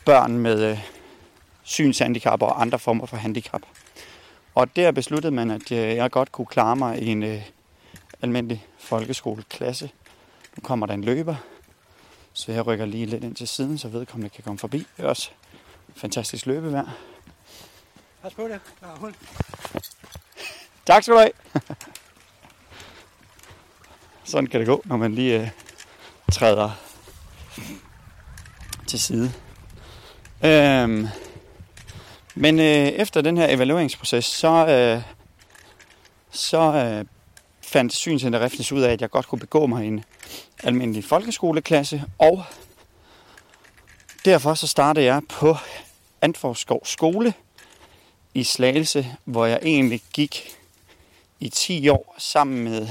børn 0.06 0.38
med 0.38 0.72
øh, 0.72 0.80
synshandicap 1.64 2.42
og 2.42 2.62
andre 2.62 2.80
former 2.80 3.06
for 3.06 3.18
handicap. 3.18 3.62
Og 4.56 4.76
der 4.76 4.92
besluttede 4.92 5.34
man, 5.34 5.52
at 5.52 5.72
øh, 5.72 5.78
jeg 5.78 6.12
godt 6.12 6.32
kunne 6.32 6.46
klare 6.46 6.76
mig 6.76 7.02
i 7.02 7.08
en 7.08 7.24
øh, 7.24 7.42
almindelig 8.22 8.66
folkeskoleklasse. 8.78 9.90
Nu 10.58 10.62
kommer 10.62 10.86
der 10.86 10.94
en 10.94 11.04
løber, 11.04 11.36
så 12.34 12.52
jeg 12.52 12.68
rykker 12.68 12.86
lige 12.86 13.06
lidt 13.06 13.24
ind 13.24 13.36
til 13.36 13.48
siden, 13.48 13.78
så 13.78 13.88
vedkommende 13.88 14.30
kan 14.30 14.44
komme 14.44 14.60
forbi. 14.60 14.78
Det 14.78 15.06
er 15.06 15.10
også 15.10 15.30
fantastisk 15.96 16.46
løbevær. 16.46 16.98
Pas 18.22 18.34
på 18.34 18.44
det. 18.44 18.60
Ja, 18.82 18.88
hul. 18.88 19.16
Tak 20.86 21.04
skal 21.04 21.14
du 21.14 21.20
have. 21.20 21.32
Sådan 24.28 24.48
kan 24.48 24.60
det 24.60 24.68
gå, 24.68 24.82
når 24.86 24.98
man 24.98 25.14
lige 25.14 25.42
øh, 25.42 25.50
træder 26.32 26.72
til 28.88 29.00
side. 29.00 29.34
Øhm, 30.46 31.08
men 32.36 32.60
øh, 32.60 32.88
efter 32.88 33.22
den 33.22 33.38
her 33.38 33.48
evalueringsproces, 33.50 34.26
så, 34.26 34.68
øh, 34.68 35.02
så 36.32 36.74
øh, 36.74 37.06
fandt 37.62 37.94
Synscenter 37.94 38.40
Refnes 38.40 38.72
ud 38.72 38.82
af, 38.82 38.92
at 38.92 39.02
jeg 39.02 39.10
godt 39.10 39.28
kunne 39.28 39.40
begå 39.40 39.66
mig 39.66 39.86
i 39.86 39.88
en 39.88 40.04
almindelig 40.64 41.04
folkeskoleklasse, 41.04 42.04
og 42.18 42.44
derfor 44.26 44.54
så 44.54 44.68
startede 44.68 45.06
jeg 45.06 45.22
på 45.30 45.56
Antforskov 46.22 46.86
Skole 46.86 47.34
i 48.34 48.44
Slagelse, 48.44 49.16
hvor 49.26 49.46
jeg 49.46 49.60
egentlig 49.64 50.02
gik 50.14 50.58
i 51.40 51.50
10 51.50 51.90
år 51.90 52.16
sammen 52.18 52.64
med 52.64 52.88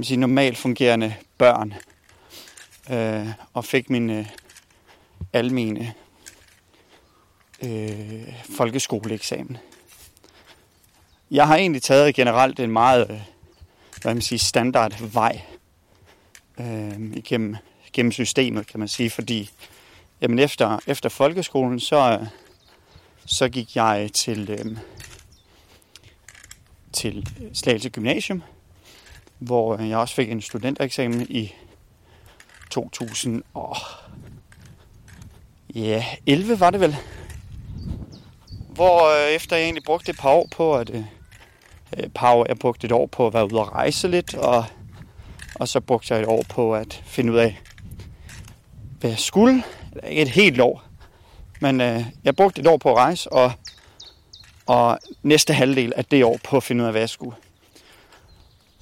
man 0.00 0.04
sige, 0.04 0.16
normalt 0.16 0.58
fungerende 0.58 1.14
børn, 1.38 1.74
øh, 2.90 3.28
og 3.52 3.64
fik 3.64 3.90
min 3.90 4.10
øh, 4.10 4.26
almene 5.32 5.94
øh, 7.62 8.34
folkeskoleeksamen. 8.56 9.58
Jeg 11.30 11.46
har 11.46 11.56
egentlig 11.56 11.82
taget 11.82 12.14
generelt 12.14 12.60
en 12.60 12.70
meget 12.70 13.10
øh, 13.10 13.20
hvad 14.02 14.14
man 14.14 14.22
siger, 14.22 14.38
standard 14.38 15.02
vej 15.02 15.40
øh, 16.60 17.00
igennem, 17.16 17.56
igennem 17.88 18.12
systemet, 18.12 18.66
kan 18.66 18.80
man 18.80 18.88
sige, 18.88 19.10
fordi 19.10 19.50
jamen 20.20 20.38
efter, 20.38 20.78
efter 20.86 21.08
folkeskolen, 21.08 21.80
så, 21.80 22.26
så 23.26 23.48
gik 23.48 23.76
jeg 23.76 24.10
til, 24.14 24.50
øh, 24.50 24.76
til 26.92 27.28
Slagelse 27.54 27.90
Gymnasium, 27.90 28.42
hvor 29.40 29.76
øh, 29.76 29.88
jeg 29.88 29.98
også 29.98 30.14
fik 30.14 30.30
en 30.30 30.40
studentereksamen 30.40 31.26
i 31.30 31.54
2000 32.70 33.42
og 33.54 33.76
ja, 35.74 36.04
11 36.26 36.60
var 36.60 36.70
det 36.70 36.80
vel. 36.80 36.96
Hvor 38.68 39.26
øh, 39.26 39.34
efter 39.34 39.56
jeg 39.56 39.64
egentlig 39.64 39.84
brugte 39.84 40.10
et 40.10 40.18
par 40.18 40.30
år 40.30 40.48
på 40.52 40.76
at 40.76 40.90
øh, 40.90 41.04
øh 41.98 42.08
par 42.14 42.32
år, 42.32 42.46
jeg 42.48 42.58
brugte 42.58 42.84
et 42.84 42.92
år 42.92 43.06
på 43.06 43.26
at 43.26 43.34
være 43.34 43.44
ude 43.44 43.60
og 43.60 43.72
rejse 43.72 44.08
lidt, 44.08 44.34
og, 44.34 44.64
og 45.54 45.68
så 45.68 45.80
brugte 45.80 46.14
jeg 46.14 46.22
et 46.22 46.28
år 46.28 46.44
på 46.48 46.74
at 46.74 47.02
finde 47.04 47.32
ud 47.32 47.38
af, 47.38 47.60
hvad 49.00 49.10
jeg 49.10 49.18
skulle. 49.18 49.62
Ikke 50.08 50.22
et 50.22 50.28
helt 50.28 50.60
år, 50.60 50.82
men 51.60 51.80
øh, 51.80 52.04
jeg 52.24 52.36
brugte 52.36 52.60
et 52.60 52.66
år 52.66 52.76
på 52.76 52.90
at 52.90 52.96
rejse, 52.96 53.32
og, 53.32 53.52
og 54.66 54.98
næste 55.22 55.54
halvdel 55.54 55.92
af 55.96 56.04
det 56.04 56.24
år 56.24 56.38
på 56.44 56.56
at 56.56 56.62
finde 56.62 56.82
ud 56.82 56.86
af, 56.86 56.92
hvad 56.92 57.02
jeg 57.02 57.08
skulle. 57.08 57.36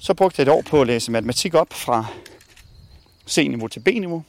Så 0.01 0.13
brugte 0.13 0.39
jeg 0.39 0.43
et 0.43 0.49
år 0.49 0.61
på 0.61 0.81
at 0.81 0.87
læse 0.87 1.11
matematik 1.11 1.53
op 1.53 1.73
fra 1.73 2.05
C-niveau 3.29 3.67
til 3.67 3.79
B-niveau. 3.79 4.23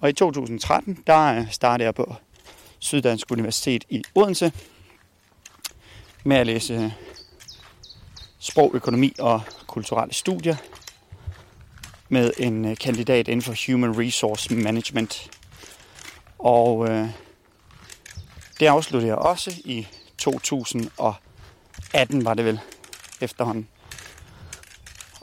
Og 0.00 0.08
i 0.08 0.12
2013, 0.12 1.02
der 1.06 1.38
øh, 1.38 1.50
startede 1.50 1.86
jeg 1.86 1.94
på 1.94 2.14
Syddansk 2.78 3.30
Universitet 3.30 3.84
i 3.88 4.02
Odense 4.14 4.52
med 6.24 6.36
at 6.36 6.46
læse 6.46 6.74
øh, 6.74 6.90
sprog, 8.38 8.70
økonomi 8.74 9.12
og 9.18 9.42
kulturelle 9.66 10.14
studier 10.14 10.56
med 12.08 12.32
en 12.38 12.64
øh, 12.64 12.76
kandidat 12.76 13.28
inden 13.28 13.42
for 13.42 13.72
Human 13.72 13.98
Resource 13.98 14.54
Management. 14.54 15.30
Og 16.38 16.88
øh, 16.88 17.08
det 18.60 18.66
afsluttede 18.66 19.08
jeg 19.08 19.18
også 19.18 19.60
i 19.64 19.86
2018, 20.18 22.24
var 22.24 22.34
det 22.34 22.44
vel 22.44 22.60
efterhånden. 23.20 23.68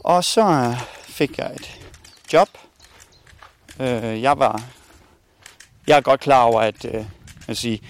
Og 0.04 0.24
så 0.24 0.42
øh, 0.42 0.82
fik 1.04 1.38
jeg 1.38 1.52
et 1.56 1.80
job. 2.34 2.50
Øh, 3.80 4.22
jeg 4.22 4.40
var 4.40 4.64
jeg 5.88 5.98
er 5.98 6.02
godt 6.02 6.20
klar 6.20 6.44
over, 6.44 6.62
at 6.62 6.86
øh, 6.86 7.06
jeg 7.48 7.58
sige, 7.58 7.82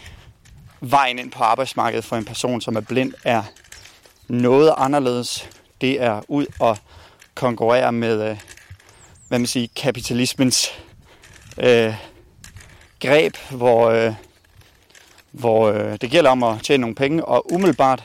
vejen 0.81 1.19
ind 1.19 1.31
på 1.31 1.43
arbejdsmarkedet 1.43 2.05
for 2.05 2.15
en 2.15 2.25
person, 2.25 2.61
som 2.61 2.75
er 2.75 2.81
blind, 2.81 3.13
er 3.23 3.43
noget 4.27 4.73
anderledes. 4.77 5.49
Det 5.81 6.01
er 6.01 6.21
ud 6.27 6.45
og 6.59 6.77
konkurrere 7.35 7.91
med, 7.91 8.29
øh, 8.29 8.37
hvad 9.27 9.39
man 9.39 9.47
siger, 9.47 9.67
kapitalismens 9.75 10.69
øh, 11.57 11.93
greb, 12.99 13.37
hvor, 13.49 13.89
øh, 13.89 14.13
hvor 15.31 15.71
øh, 15.71 15.97
det 16.01 16.11
gælder 16.11 16.29
om 16.31 16.43
at 16.43 16.61
tjene 16.63 16.81
nogle 16.81 16.95
penge, 16.95 17.25
og 17.25 17.53
umiddelbart 17.53 18.03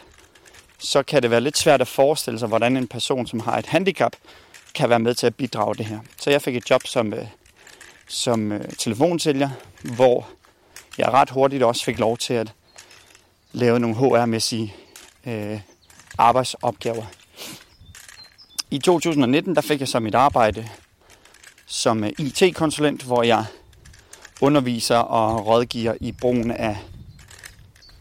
så 0.78 1.02
kan 1.02 1.22
det 1.22 1.30
være 1.30 1.40
lidt 1.40 1.58
svært 1.58 1.80
at 1.80 1.88
forestille 1.88 2.38
sig, 2.38 2.48
hvordan 2.48 2.76
en 2.76 2.86
person, 2.86 3.26
som 3.26 3.40
har 3.40 3.58
et 3.58 3.66
handicap, 3.66 4.12
kan 4.74 4.90
være 4.90 4.98
med 4.98 5.14
til 5.14 5.26
at 5.26 5.34
bidrage 5.34 5.74
det 5.74 5.86
her. 5.86 5.98
Så 6.20 6.30
jeg 6.30 6.42
fik 6.42 6.56
et 6.56 6.70
job 6.70 6.86
som, 6.86 7.12
øh, 7.12 7.26
som 8.08 8.52
øh, 8.52 8.64
telefonsælger, 8.78 9.50
hvor 9.82 10.28
jeg 10.98 11.08
ret 11.08 11.30
hurtigt 11.30 11.62
også 11.62 11.84
fik 11.84 11.98
lov 11.98 12.18
til 12.18 12.34
at 12.34 12.52
lave 13.52 13.80
nogle 13.80 13.96
HR-mæssige 13.96 14.74
øh, 15.26 15.60
arbejdsopgaver. 16.18 17.04
I 18.70 18.78
2019 18.78 19.54
der 19.54 19.60
fik 19.60 19.80
jeg 19.80 19.88
så 19.88 20.00
mit 20.00 20.14
arbejde 20.14 20.68
som 21.66 22.04
øh, 22.04 22.12
IT-konsulent, 22.18 23.02
hvor 23.02 23.22
jeg 23.22 23.44
underviser 24.40 24.96
og 24.96 25.46
rådgiver 25.46 25.94
i 26.00 26.12
brugen 26.12 26.50
af 26.50 26.76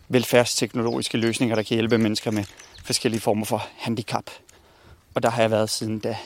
velfærdsteknologiske 0.10 1.18
løsninger, 1.18 1.56
der 1.56 1.64
kan 1.64 1.76
hjælpe 1.76 1.98
mennesker 1.98 2.32
med 2.32 2.44
forskellige 2.86 3.22
former 3.22 3.46
for 3.46 3.68
handicap. 3.78 4.26
Og 5.16 5.24
der 5.24 5.30
har 5.30 5.42
jeg 5.42 5.52
været 5.52 5.70
siden 5.70 6.00
da. 6.00 6.18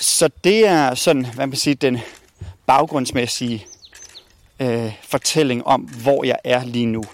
Så 0.00 0.30
det 0.44 0.66
er 0.66 0.94
sådan, 0.94 1.34
hvad 1.34 1.46
man 1.46 1.56
siger, 1.56 1.74
den 1.74 1.98
baggrundsmæssige 2.66 3.66
øh, 4.60 4.92
fortælling 5.02 5.66
om, 5.66 5.80
hvor 5.80 6.24
jeg 6.24 6.38
er 6.44 6.64
lige 6.64 6.86
nu. 6.86 7.04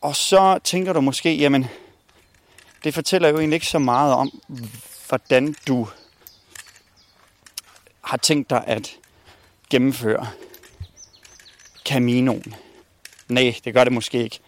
Og 0.00 0.16
så 0.16 0.58
tænker 0.64 0.92
du 0.92 1.00
måske, 1.00 1.36
jamen, 1.36 1.66
det 2.84 2.94
fortæller 2.94 3.28
jo 3.28 3.38
egentlig 3.38 3.56
ikke 3.56 3.66
så 3.66 3.78
meget 3.78 4.14
om, 4.14 4.40
hvordan 5.08 5.56
du 5.66 5.88
har 8.00 8.16
tænkt 8.16 8.50
dig 8.50 8.64
at 8.66 8.96
gennemføre 9.70 10.28
Caminoen. 11.84 12.54
Nej, 13.28 13.54
det 13.64 13.74
gør 13.74 13.84
det 13.84 13.92
måske 13.92 14.22
ikke. 14.24 14.40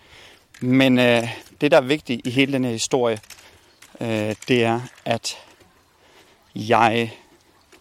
Men 0.60 0.98
øh, 0.98 1.28
det, 1.60 1.70
der 1.70 1.76
er 1.76 1.80
vigtigt 1.80 2.26
i 2.26 2.30
hele 2.30 2.52
den 2.52 2.64
her 2.64 2.72
historie, 2.72 3.18
øh, 4.00 4.34
det 4.48 4.64
er, 4.64 4.80
at 5.04 5.38
jeg, 6.54 7.18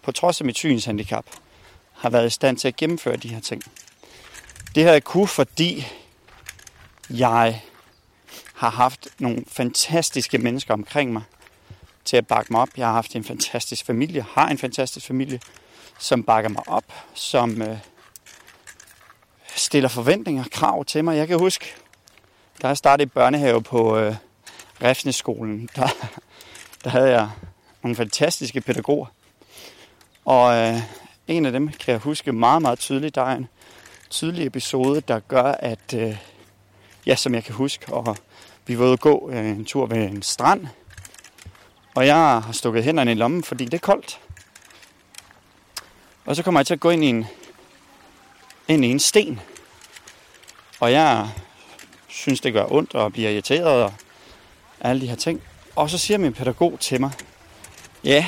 på 0.03 0.12
trods 0.12 0.41
af 0.41 0.45
mit 0.45 0.57
synshandicap, 0.57 1.25
har 1.93 2.09
været 2.09 2.27
i 2.27 2.29
stand 2.29 2.57
til 2.57 2.67
at 2.67 2.75
gennemføre 2.75 3.15
de 3.15 3.27
her 3.27 3.39
ting. 3.39 3.63
Det 4.75 4.83
har 4.83 4.91
jeg 4.91 5.03
kunne, 5.03 5.27
fordi 5.27 5.88
jeg 7.09 7.62
har 8.53 8.69
haft 8.69 9.07
nogle 9.19 9.43
fantastiske 9.48 10.38
mennesker 10.38 10.74
omkring 10.74 11.13
mig 11.13 11.24
til 12.05 12.17
at 12.17 12.27
bakke 12.27 12.53
mig 12.53 12.62
op. 12.62 12.69
Jeg 12.77 12.88
har 12.88 12.93
haft 12.93 13.15
en 13.15 13.24
fantastisk 13.24 13.86
familie, 13.86 14.25
har 14.31 14.48
en 14.48 14.57
fantastisk 14.57 15.05
familie, 15.05 15.39
som 16.00 16.24
bakker 16.24 16.50
mig 16.50 16.63
op, 16.67 16.93
som 17.13 17.62
øh, 17.62 17.77
stiller 19.55 19.89
forventninger, 19.89 20.43
krav 20.51 20.86
til 20.86 21.03
mig. 21.03 21.17
Jeg 21.17 21.27
kan 21.27 21.39
huske, 21.39 21.75
da 22.61 22.67
jeg 22.67 22.77
startede 22.77 23.05
i 23.05 23.09
børnehave 23.09 23.61
på 23.61 23.97
øh, 23.97 24.15
Refsneskolen, 24.83 25.69
der, 25.75 25.87
der 26.83 26.89
havde 26.89 27.09
jeg 27.09 27.29
nogle 27.83 27.95
fantastiske 27.95 28.61
pædagoger. 28.61 29.05
Og 30.25 30.55
øh, 30.55 30.75
en 31.27 31.45
af 31.45 31.51
dem 31.51 31.67
kan 31.67 31.91
jeg 31.91 31.99
huske 31.99 32.31
meget, 32.31 32.61
meget 32.61 32.79
tydeligt. 32.79 33.15
Der 33.15 33.21
er 33.21 33.35
en 33.35 33.47
tydelig 34.09 34.45
episode, 34.45 35.01
der 35.01 35.19
gør, 35.19 35.43
at, 35.43 35.93
øh, 35.95 36.17
ja, 37.05 37.15
som 37.15 37.33
jeg 37.33 37.43
kan 37.43 37.55
huske, 37.55 37.93
og 37.93 38.17
vi 38.65 38.79
var 38.79 38.85
ude 38.85 38.93
at 38.93 38.99
gå 38.99 39.29
øh, 39.31 39.45
en 39.45 39.65
tur 39.65 39.85
ved 39.85 39.97
en 39.97 40.21
strand, 40.21 40.67
og 41.95 42.05
jeg 42.05 42.15
har 42.15 42.51
stukket 42.51 42.83
hænderne 42.83 43.11
i 43.11 43.15
lommen, 43.15 43.43
fordi 43.43 43.65
det 43.65 43.73
er 43.73 43.77
koldt. 43.79 44.19
Og 46.25 46.35
så 46.35 46.43
kommer 46.43 46.59
jeg 46.59 46.67
til 46.67 46.73
at 46.73 46.79
gå 46.79 46.89
ind 46.89 47.03
i 47.03 47.07
en, 47.07 47.25
ind 48.67 48.85
i 48.85 48.87
en 48.87 48.99
sten. 48.99 49.39
Og 50.79 50.91
jeg 50.91 51.29
synes, 52.09 52.41
det 52.41 52.53
gør 52.53 52.71
ondt 52.71 52.95
og 52.95 53.13
bliver 53.13 53.29
irriteret 53.29 53.83
og 53.83 53.93
alle 54.79 55.01
de 55.01 55.07
her 55.07 55.15
ting. 55.15 55.41
Og 55.75 55.89
så 55.89 55.97
siger 55.97 56.17
min 56.17 56.33
pædagog 56.33 56.79
til 56.79 57.01
mig, 57.01 57.11
ja, 58.03 58.25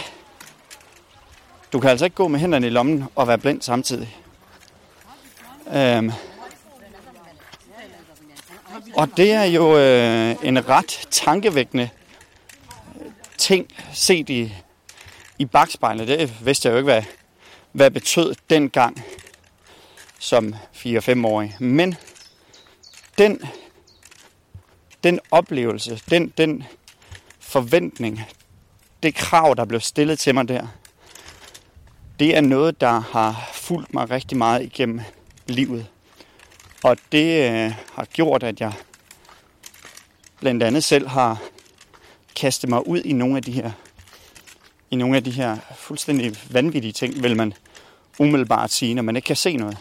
du 1.74 1.80
kan 1.80 1.90
altså 1.90 2.06
ikke 2.06 2.16
gå 2.16 2.28
med 2.28 2.40
hænderne 2.40 2.68
i 2.68 2.70
lommen 2.70 3.04
og 3.16 3.28
være 3.28 3.38
blind 3.38 3.62
samtidig. 3.62 4.18
Øhm. 5.74 6.12
Og 8.94 9.18
det 9.18 9.32
er 9.32 9.44
jo 9.44 9.78
øh, 9.78 10.36
en 10.44 10.70
ret 10.70 11.08
tankevækkende 11.12 11.90
ting 13.38 13.68
set 13.94 14.30
i, 14.30 14.54
i 15.38 15.46
bagspejlet. 15.46 16.08
Det 16.08 16.46
vidste 16.46 16.68
jeg 16.68 16.74
jo 16.74 16.78
ikke, 16.78 16.92
hvad, 16.92 17.04
hvad 17.72 17.92
betød 17.92 18.36
dengang 18.50 19.04
som 20.20 20.56
4-5-årig. 20.76 21.56
Men 21.60 21.96
den, 23.18 23.42
den 25.04 25.20
oplevelse, 25.32 26.02
den, 26.10 26.34
den 26.38 26.64
forventning, 27.40 28.22
det 29.04 29.16
krav, 29.16 29.54
der 29.58 29.66
blev 29.66 29.80
stillet 29.80 30.20
til 30.20 30.36
mig 30.36 30.48
der, 30.48 30.68
det 32.20 32.38
er 32.38 32.42
noget, 32.42 32.82
der 32.82 33.00
har 33.00 33.50
fulgt 33.54 33.94
mig 33.94 34.10
rigtig 34.10 34.38
meget 34.38 34.64
igennem 34.64 35.02
livet. 35.48 35.88
Og 36.84 36.98
det 37.12 37.52
øh, 37.52 37.74
har 37.94 38.06
gjort, 38.06 38.44
at 38.44 38.62
jeg 38.62 38.74
blandt 40.40 40.64
andet 40.64 40.84
selv 40.84 41.08
har 41.08 41.42
kastet 42.36 42.70
mig 42.70 42.88
ud 42.88 43.02
i 43.02 43.14
nogle 43.14 43.38
af 43.38 43.44
de 43.44 43.52
her 43.52 43.72
i 44.92 44.96
nogle 44.96 45.18
af 45.18 45.24
de 45.24 45.32
her 45.32 45.58
fuldstændig 45.76 46.36
vanvittige 46.50 46.92
ting, 46.92 47.24
vil 47.24 47.38
man 47.38 47.54
umiddelbart 48.20 48.72
sige, 48.72 48.94
når 48.94 49.02
man 49.02 49.16
ikke 49.16 49.26
kan 49.26 49.36
se 49.36 49.58
noget. 49.58 49.78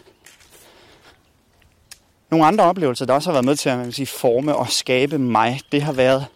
Nogle 2.31 2.47
andre 2.47 2.65
oplevelser, 2.65 3.07
der 3.07 3.15
også 3.15 3.31
har 3.31 3.33
været 3.33 3.45
med 3.45 3.57
til 3.57 3.69
at 3.69 3.79
man 3.79 3.93
sige, 3.93 4.07
forme 4.07 4.57
og 4.57 4.69
skabe 4.69 5.19
mig, 5.19 5.61
det 5.73 5.83
har 5.83 5.93
været, 5.93 6.27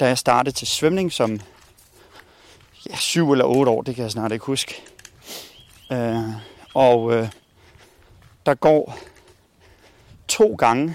da 0.00 0.06
jeg 0.06 0.18
startede 0.18 0.56
til 0.56 0.66
svømning 0.66 1.12
som 1.12 1.40
ja, 2.90 2.96
syv 2.96 3.32
eller 3.32 3.44
otte 3.44 3.70
år, 3.70 3.82
det 3.82 3.94
kan 3.94 4.02
jeg 4.02 4.10
snart 4.10 4.32
ikke 4.32 4.44
huske. 4.44 4.82
Øh, 5.92 6.22
og 6.74 7.12
øh, 7.12 7.28
der 8.46 8.54
går 8.54 8.98
to 10.28 10.54
gange, 10.54 10.94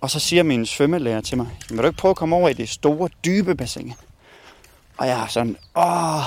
og 0.00 0.10
så 0.10 0.20
siger 0.20 0.42
min 0.42 0.66
svømmelærer 0.66 1.20
til 1.20 1.36
mig, 1.36 1.48
vil 1.68 1.78
du 1.78 1.86
ikke 1.86 1.98
prøve 1.98 2.10
at 2.10 2.16
komme 2.16 2.36
over 2.36 2.48
i 2.48 2.52
det 2.52 2.68
store, 2.68 3.08
dybe 3.24 3.54
bassin? 3.54 3.94
Og 4.96 5.06
jeg 5.06 5.22
er 5.22 5.26
sådan, 5.26 5.56
åh, 5.76 6.22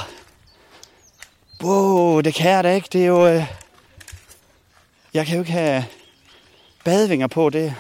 wow, 1.64 2.22
det 2.22 2.34
kan 2.34 2.52
jeg 2.52 2.64
da 2.64 2.74
ikke, 2.74 2.90
det 2.94 3.02
er 3.02 3.08
jo, 3.08 3.28
øh, 3.28 3.46
jeg 5.14 5.26
kan 5.26 5.36
jo 5.36 5.42
ikke 5.42 5.52
have 5.52 5.86
badevinger 6.86 7.28
på, 7.28 7.50
det 7.50 7.76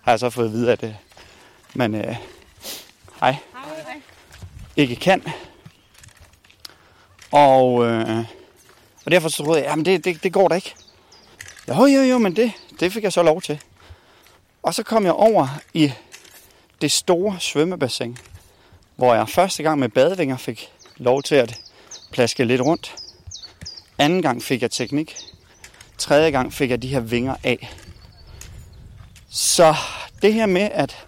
har 0.00 0.12
jeg 0.12 0.18
så 0.18 0.30
fået 0.30 0.52
videre 0.52 0.72
af 0.72 0.78
det. 0.78 0.96
Men 1.74 1.94
øh, 1.94 2.16
hej. 3.20 3.36
Ikke 4.76 4.96
kan. 4.96 5.22
Og, 7.32 7.86
øh, 7.86 8.18
og 9.04 9.10
derfor 9.10 9.28
så 9.28 9.44
troede 9.44 9.60
jeg, 9.60 9.68
jamen 9.68 9.84
det, 9.84 10.04
det, 10.04 10.22
det 10.22 10.32
går 10.32 10.48
da 10.48 10.54
ikke. 10.54 10.74
Jo, 11.68 11.86
jo, 11.86 12.00
jo, 12.00 12.18
men 12.18 12.36
det, 12.36 12.52
det 12.80 12.92
fik 12.92 13.04
jeg 13.04 13.12
så 13.12 13.22
lov 13.22 13.42
til. 13.42 13.60
Og 14.62 14.74
så 14.74 14.82
kom 14.82 15.04
jeg 15.04 15.12
over 15.12 15.48
i 15.74 15.92
det 16.80 16.92
store 16.92 17.40
svømmebassin, 17.40 18.18
hvor 18.96 19.14
jeg 19.14 19.28
første 19.28 19.62
gang 19.62 19.78
med 19.78 19.88
badevinger 19.88 20.36
fik 20.36 20.72
lov 20.96 21.22
til 21.22 21.34
at 21.34 21.60
plaske 22.12 22.44
lidt 22.44 22.60
rundt. 22.60 22.96
Anden 23.98 24.22
gang 24.22 24.42
fik 24.42 24.62
jeg 24.62 24.70
teknik. 24.70 25.16
Tredje 25.98 26.30
gang 26.30 26.52
fik 26.52 26.70
jeg 26.70 26.82
de 26.82 26.88
her 26.88 27.00
vinger 27.00 27.34
af. 27.44 27.70
Så 29.32 29.74
det 30.22 30.34
her 30.34 30.46
med, 30.46 30.68
at 30.72 31.06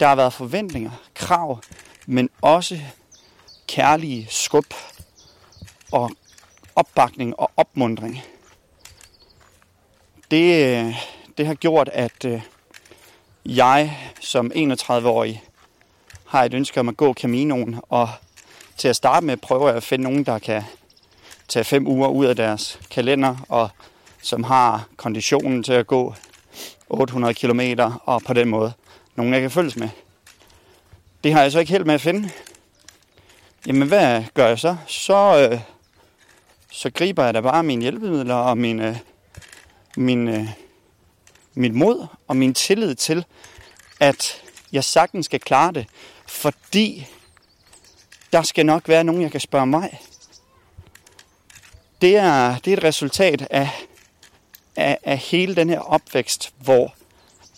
der 0.00 0.08
har 0.08 0.14
været 0.14 0.32
forventninger, 0.32 0.90
krav, 1.14 1.60
men 2.06 2.30
også 2.42 2.80
kærlige 3.68 4.26
skub 4.30 4.74
og 5.92 6.10
opbakning 6.76 7.40
og 7.40 7.50
opmundring. 7.56 8.22
Det, 10.30 10.96
det 11.38 11.46
har 11.46 11.54
gjort, 11.54 11.88
at 11.92 12.24
øh, 12.24 12.42
jeg 13.44 13.98
som 14.20 14.52
31-årig 14.54 15.42
har 16.26 16.44
et 16.44 16.54
ønske 16.54 16.80
om 16.80 16.88
at 16.88 16.96
gå 16.96 17.14
Caminoen, 17.14 17.80
og 17.88 18.08
til 18.76 18.88
at 18.88 18.96
starte 18.96 19.26
med 19.26 19.36
prøver 19.36 19.68
jeg 19.68 19.76
at 19.76 19.82
finde 19.82 20.02
nogen, 20.02 20.24
der 20.24 20.38
kan 20.38 20.62
tage 21.48 21.64
fem 21.64 21.86
uger 21.86 22.08
ud 22.08 22.26
af 22.26 22.36
deres 22.36 22.80
kalender, 22.90 23.36
og 23.48 23.70
som 24.22 24.44
har 24.44 24.88
konditionen 24.96 25.62
til 25.62 25.72
at 25.72 25.86
gå 25.86 26.14
800 26.88 27.34
km, 27.34 27.60
og 28.04 28.22
på 28.22 28.32
den 28.32 28.48
måde 28.48 28.72
nogen, 29.16 29.32
jeg 29.32 29.40
kan 29.40 29.50
følges 29.50 29.76
med. 29.76 29.88
Det 31.24 31.32
har 31.32 31.42
jeg 31.42 31.52
så 31.52 31.58
ikke 31.58 31.72
helt 31.72 31.86
med 31.86 31.94
at 31.94 32.00
finde. 32.00 32.30
Jamen, 33.66 33.88
hvad 33.88 34.24
gør 34.34 34.46
jeg 34.46 34.58
så? 34.58 34.76
Så, 34.86 35.48
øh, 35.52 35.60
så 36.70 36.90
griber 36.90 37.24
jeg 37.24 37.34
da 37.34 37.40
bare 37.40 37.62
mine 37.62 37.82
hjælpemidler 37.82 38.34
og 38.34 38.58
min, 38.58 38.80
øh, 38.80 38.96
min, 39.96 40.28
øh, 40.28 40.48
mit 41.54 41.74
mod 41.74 42.06
og 42.28 42.36
min 42.36 42.54
tillid 42.54 42.94
til, 42.94 43.24
at 44.00 44.42
jeg 44.72 44.84
sagtens 44.84 45.26
skal 45.26 45.40
klare 45.40 45.72
det, 45.72 45.86
fordi 46.26 47.06
der 48.32 48.42
skal 48.42 48.66
nok 48.66 48.88
være 48.88 49.04
nogen, 49.04 49.22
jeg 49.22 49.30
kan 49.30 49.40
spørge 49.40 49.66
mig. 49.66 50.00
Det 52.00 52.16
er, 52.16 52.58
det 52.58 52.72
er 52.72 52.76
et 52.76 52.84
resultat 52.84 53.46
af, 53.50 53.70
af, 54.80 54.98
af 55.02 55.18
hele 55.18 55.56
den 55.56 55.70
her 55.70 55.80
opvækst, 55.80 56.52
hvor 56.58 56.94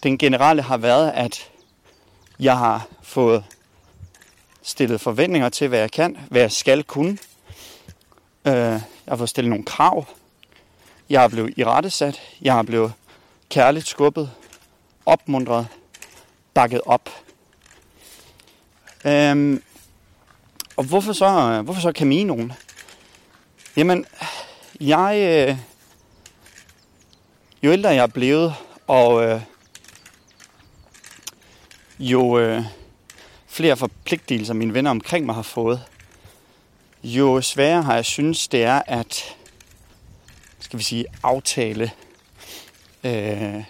den 0.03 0.19
generelle 0.19 0.63
har 0.63 0.77
været, 0.77 1.11
at 1.11 1.51
jeg 2.41 2.59
har 2.59 2.87
fået 3.03 3.45
stillet 4.63 5.01
forventninger 5.01 5.49
til, 5.49 5.69
hvad 5.69 5.79
jeg 5.79 5.91
kan, 5.91 6.19
hvad 6.31 6.41
jeg 6.41 6.53
skal 6.53 6.85
kunne. 6.85 7.19
Øh, 8.45 8.55
jeg 8.55 8.83
har 9.09 9.17
fået 9.17 9.29
stillet 9.29 9.51
nogle 9.51 9.65
krav. 9.65 10.07
Jeg 11.11 11.21
har 11.21 11.29
blevet 11.29 11.55
irettesat. 11.57 12.21
Jeg 12.43 12.55
har 12.55 12.63
blevet 12.63 12.93
kærligt 13.49 13.89
skubbet, 13.89 14.31
opmundret, 15.07 15.67
bakket 16.55 16.81
op. 16.87 17.11
Øhm, 19.05 19.63
og 20.77 20.85
hvorfor 20.85 21.13
så, 21.13 21.27
øh, 21.27 21.65
hvorfor 21.65 21.81
så 21.81 21.93
Caminoen? 21.93 22.53
Jamen, 23.77 24.07
jeg... 24.81 25.17
Øh, 25.49 25.72
jo 27.63 27.73
ældre 27.73 27.89
jeg 27.89 28.03
er 28.03 28.07
blevet, 28.07 28.55
og 28.87 29.25
øh, 29.25 29.41
jo 31.99 32.39
øh, 32.39 32.65
flere 33.47 33.77
forpligtelser 33.77 34.55
mine 34.55 34.75
venner 34.75 34.91
omkring 34.91 35.27
mig 35.27 35.35
har 35.35 35.43
fået, 35.43 35.83
jo 37.05 37.41
sværere 37.41 37.83
har 37.83 37.95
jeg 37.95 38.05
synes 38.05 38.49
det 38.49 38.65
er 38.65 38.83
at, 38.87 39.37
skal 40.61 40.79
vi 40.79 40.85
sige, 40.85 41.05
aftale 41.23 41.91
øh, 43.05 43.65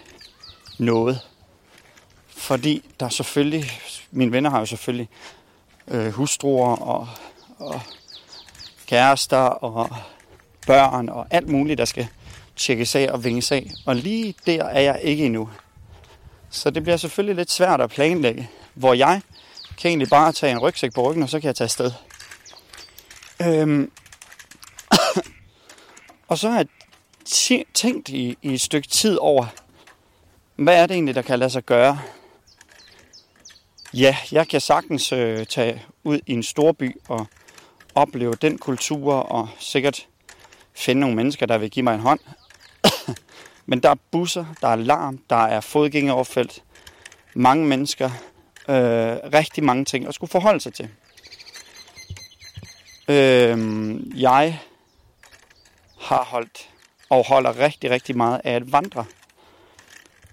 noget. 0.79 1.19
Fordi 2.27 2.89
der 2.99 3.05
er 3.05 3.09
selvfølgelig, 3.09 3.71
mine 4.11 4.31
venner 4.31 4.49
har 4.49 4.59
jo 4.59 4.65
selvfølgelig 4.65 5.09
øh, 5.87 6.11
hustruer 6.11 6.75
og, 6.75 7.09
og 7.59 7.81
kærester 8.87 9.37
og 9.37 9.89
børn 10.67 11.09
og 11.09 11.27
alt 11.29 11.47
muligt, 11.47 11.77
der 11.77 11.85
skal 11.85 12.07
tjekkes 12.55 12.95
af 12.95 13.09
og 13.11 13.23
vinges 13.23 13.51
af. 13.51 13.71
Og 13.85 13.95
lige 13.95 14.35
der 14.45 14.63
er 14.63 14.81
jeg 14.81 14.99
ikke 15.03 15.25
endnu. 15.25 15.49
Så 16.49 16.69
det 16.69 16.83
bliver 16.83 16.97
selvfølgelig 16.97 17.35
lidt 17.35 17.51
svært 17.51 17.81
at 17.81 17.89
planlægge, 17.89 18.49
hvor 18.73 18.93
jeg 18.93 19.21
kan 19.77 19.89
egentlig 19.89 20.09
bare 20.09 20.31
tage 20.31 20.51
en 20.51 20.59
rygsæk 20.59 20.93
på 20.93 21.09
ryggen, 21.09 21.23
og 21.23 21.29
så 21.29 21.39
kan 21.39 21.47
jeg 21.47 21.55
tage 21.55 21.65
afsted. 21.65 21.91
Øhm. 23.41 23.91
og 26.29 26.37
så 26.37 26.49
har 26.49 26.57
jeg 26.57 26.67
tænkt 27.73 28.09
i, 28.09 28.37
i 28.41 28.53
et 28.53 28.61
stykke 28.61 28.87
tid 28.87 29.17
over, 29.17 29.45
hvad 30.55 30.81
er 30.81 30.87
det 30.87 30.93
egentlig, 30.93 31.15
der 31.15 31.21
kan 31.21 31.39
lade 31.39 31.49
sig 31.49 31.63
gøre? 31.63 31.99
Ja, 33.93 34.17
jeg 34.31 34.47
kan 34.47 34.61
sagtens 34.61 35.11
øh, 35.11 35.45
tage 35.45 35.81
ud 36.03 36.19
i 36.27 36.33
en 36.33 36.43
storby 36.43 36.97
og 37.07 37.27
opleve 37.95 38.33
den 38.33 38.57
kultur 38.57 39.13
og 39.13 39.49
sikkert 39.59 40.07
finde 40.73 41.01
nogle 41.01 41.15
mennesker, 41.15 41.45
der 41.45 41.57
vil 41.57 41.71
give 41.71 41.83
mig 41.83 41.93
en 41.93 41.99
hånd. 41.99 42.19
Men 43.65 43.79
der 43.79 43.89
er 43.89 43.95
busser, 44.11 44.45
der 44.61 44.67
er 44.67 44.75
larm, 44.75 45.17
der 45.29 45.35
er 45.45 45.61
fodgængeroverfelt, 45.61 46.63
mange 47.33 47.67
mennesker, 47.67 48.09
øh, 48.69 49.17
rigtig 49.33 49.63
mange 49.63 49.85
ting 49.85 50.07
at 50.07 50.15
skulle 50.15 50.31
forholde 50.31 50.59
sig 50.59 50.73
til. 50.73 50.89
Øh, 53.07 54.21
jeg 54.21 54.59
har 55.99 56.23
holdt 56.23 56.69
og 57.09 57.27
holder 57.27 57.59
rigtig, 57.59 57.89
rigtig 57.89 58.17
meget 58.17 58.41
af 58.43 58.51
at 58.51 58.71
vandre. 58.71 59.05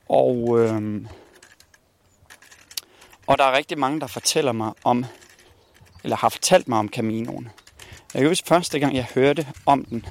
Og, 0.09 0.61
øh, 0.61 1.07
og 3.27 3.39
der 3.39 3.45
er 3.45 3.57
rigtig 3.57 3.79
mange, 3.79 4.01
der 4.01 4.07
fortæller 4.07 4.53
mig 4.53 4.73
om, 4.85 5.05
eller 6.05 6.17
har 6.17 6.29
fortalt 6.29 6.69
mig 6.69 6.79
om 6.79 6.89
Caminoen. 6.89 7.49
Jeg 8.15 8.29
husker 8.29 8.49
første 8.49 8.79
gang, 8.79 8.97
jeg 8.97 9.07
hørte 9.15 9.47
om 9.67 9.85
den 9.85 10.07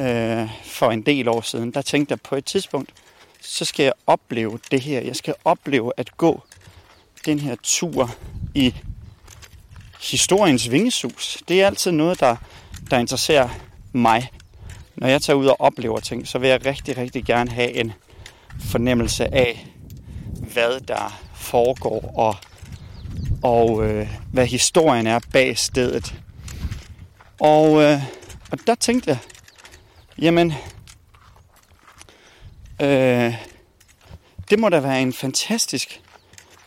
øh, 0.00 0.48
for 0.64 0.90
en 0.90 1.02
del 1.02 1.28
år 1.28 1.40
siden, 1.40 1.70
der 1.70 1.82
tænkte 1.82 2.12
jeg 2.12 2.20
på 2.20 2.36
et 2.36 2.44
tidspunkt, 2.44 2.90
så 3.40 3.64
skal 3.64 3.84
jeg 3.84 3.92
opleve 4.06 4.58
det 4.70 4.80
her. 4.80 5.00
Jeg 5.00 5.16
skal 5.16 5.34
opleve 5.44 5.92
at 5.96 6.16
gå 6.16 6.42
den 7.26 7.40
her 7.40 7.56
tur 7.62 8.14
i 8.54 8.74
historiens 10.00 10.70
vingesus. 10.70 11.38
Det 11.48 11.62
er 11.62 11.66
altid 11.66 11.90
noget, 11.90 12.20
der, 12.20 12.36
der 12.90 12.98
interesserer 12.98 13.48
mig. 13.92 14.30
Når 14.96 15.08
jeg 15.08 15.22
tager 15.22 15.36
ud 15.36 15.46
og 15.46 15.60
oplever 15.60 16.00
ting, 16.00 16.28
så 16.28 16.38
vil 16.38 16.48
jeg 16.48 16.66
rigtig, 16.66 16.96
rigtig 16.96 17.24
gerne 17.24 17.50
have 17.50 17.72
en 17.72 17.92
fornemmelse 18.60 19.34
af, 19.34 19.66
hvad 20.52 20.80
der 20.80 21.20
foregår, 21.34 22.12
og, 22.16 22.36
og 23.42 23.88
øh, 23.88 24.08
hvad 24.32 24.46
historien 24.46 25.06
er 25.06 25.20
bag 25.32 25.58
stedet. 25.58 26.14
Og, 27.40 27.82
øh, 27.82 28.02
og 28.50 28.58
der 28.66 28.74
tænkte 28.74 29.10
jeg, 29.10 29.18
jamen, 30.20 30.52
øh, 32.82 33.34
det 34.50 34.58
må 34.58 34.68
da 34.68 34.80
være 34.80 35.02
en 35.02 35.12
fantastisk 35.12 36.00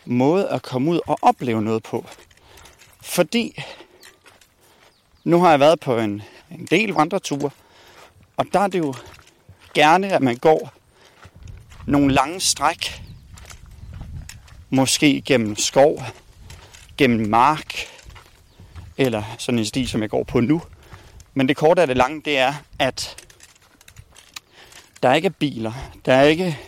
måde 0.04 0.48
at 0.48 0.62
komme 0.62 0.90
ud 0.90 1.00
og 1.06 1.18
opleve 1.22 1.62
noget 1.62 1.82
på. 1.82 2.06
Fordi 3.02 3.62
nu 5.24 5.40
har 5.40 5.50
jeg 5.50 5.60
været 5.60 5.80
på 5.80 5.98
en, 5.98 6.22
en 6.50 6.66
del 6.70 6.88
vandreture, 6.88 7.50
og 8.36 8.46
der 8.52 8.60
er 8.60 8.66
det 8.66 8.78
jo 8.78 8.94
gerne, 9.74 10.12
at 10.12 10.22
man 10.22 10.36
går 10.36 10.72
nogle 11.86 12.14
lange 12.14 12.40
stræk, 12.40 13.02
måske 14.70 15.22
gennem 15.26 15.56
skov, 15.56 16.02
gennem 16.96 17.28
mark, 17.28 17.74
eller 18.98 19.22
sådan 19.38 19.58
en 19.58 19.64
sti, 19.64 19.86
som 19.86 20.02
jeg 20.02 20.10
går 20.10 20.24
på 20.24 20.40
nu. 20.40 20.62
Men 21.34 21.48
det 21.48 21.56
korte 21.56 21.80
af 21.80 21.86
det 21.86 21.96
lange, 21.96 22.22
det 22.24 22.38
er, 22.38 22.54
at 22.78 23.16
der 25.04 25.10
er 25.10 25.14
ikke 25.14 25.30
biler, 25.30 25.72
der 26.04 26.14
er 26.14 26.22
ikke 26.22 26.58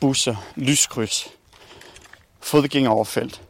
busser, 0.00 0.36
lyskryds, 0.56 1.28
fodgængeroverfelt. 2.40 3.42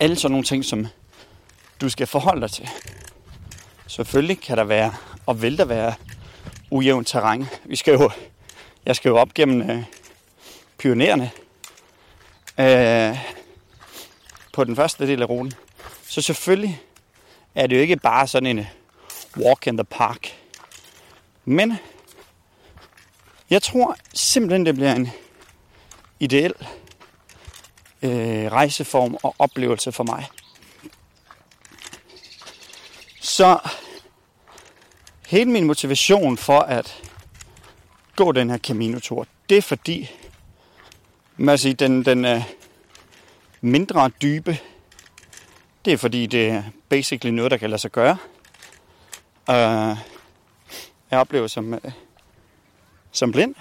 Alle 0.00 0.16
sådan 0.16 0.30
nogle 0.30 0.44
ting, 0.44 0.64
som 0.64 0.86
du 1.80 1.88
skal 1.88 2.06
forholde 2.06 2.40
dig 2.40 2.50
til. 2.50 2.68
Selvfølgelig 3.86 4.40
kan 4.40 4.56
der 4.56 4.64
være, 4.64 4.94
og 5.26 5.42
vil 5.42 5.58
der 5.58 5.64
være, 5.64 5.94
ujævnt 6.70 7.08
terræn. 7.08 7.46
Vi 7.64 7.76
skal 7.76 7.94
jo, 7.94 8.10
jeg 8.86 8.96
skal 8.96 9.08
jo 9.08 9.16
op 9.16 9.34
gennem 9.34 9.70
øh, 9.70 9.82
pionererne 10.78 11.30
øh, 12.60 13.18
på 14.52 14.64
den 14.64 14.76
første 14.76 15.06
del 15.06 15.22
af 15.22 15.28
ruten. 15.28 15.52
Så 16.08 16.20
selvfølgelig 16.22 16.80
er 17.54 17.66
det 17.66 17.76
jo 17.76 17.80
ikke 17.80 17.96
bare 17.96 18.26
sådan 18.26 18.58
en 18.58 18.66
walk 19.36 19.66
in 19.66 19.76
the 19.76 19.84
park. 19.84 20.45
Men 21.48 21.74
jeg 23.50 23.62
tror 23.62 23.96
simpelthen, 24.14 24.66
det 24.66 24.74
bliver 24.74 24.94
en 24.94 25.10
ideel 26.20 26.54
øh, 28.02 28.52
rejseform 28.52 29.16
og 29.22 29.34
oplevelse 29.38 29.92
for 29.92 30.04
mig. 30.04 30.26
Så 33.20 33.58
hele 35.26 35.50
min 35.50 35.64
motivation 35.64 36.36
for 36.36 36.60
at 36.60 37.02
gå 38.16 38.32
den 38.32 38.50
her 38.50 38.58
Camino-tur, 38.58 39.26
det 39.48 39.58
er 39.58 39.62
fordi, 39.62 40.10
man 41.36 41.58
sige, 41.58 41.74
den, 41.74 42.04
den 42.04 42.24
er 42.24 42.42
mindre 43.60 44.10
dybe. 44.22 44.58
Det 45.84 45.92
er 45.92 45.96
fordi, 45.96 46.26
det 46.26 46.48
er 46.48 46.62
basically 46.88 47.36
noget, 47.36 47.50
der 47.50 47.56
kan 47.56 47.70
lade 47.70 47.80
sig 47.80 47.92
gøre. 47.92 48.16
Uh, 49.48 50.15
jeg 51.10 51.18
oplever 51.18 51.46
som, 51.46 51.74
øh, 51.74 51.80
som 53.12 53.32
blind. 53.32 53.54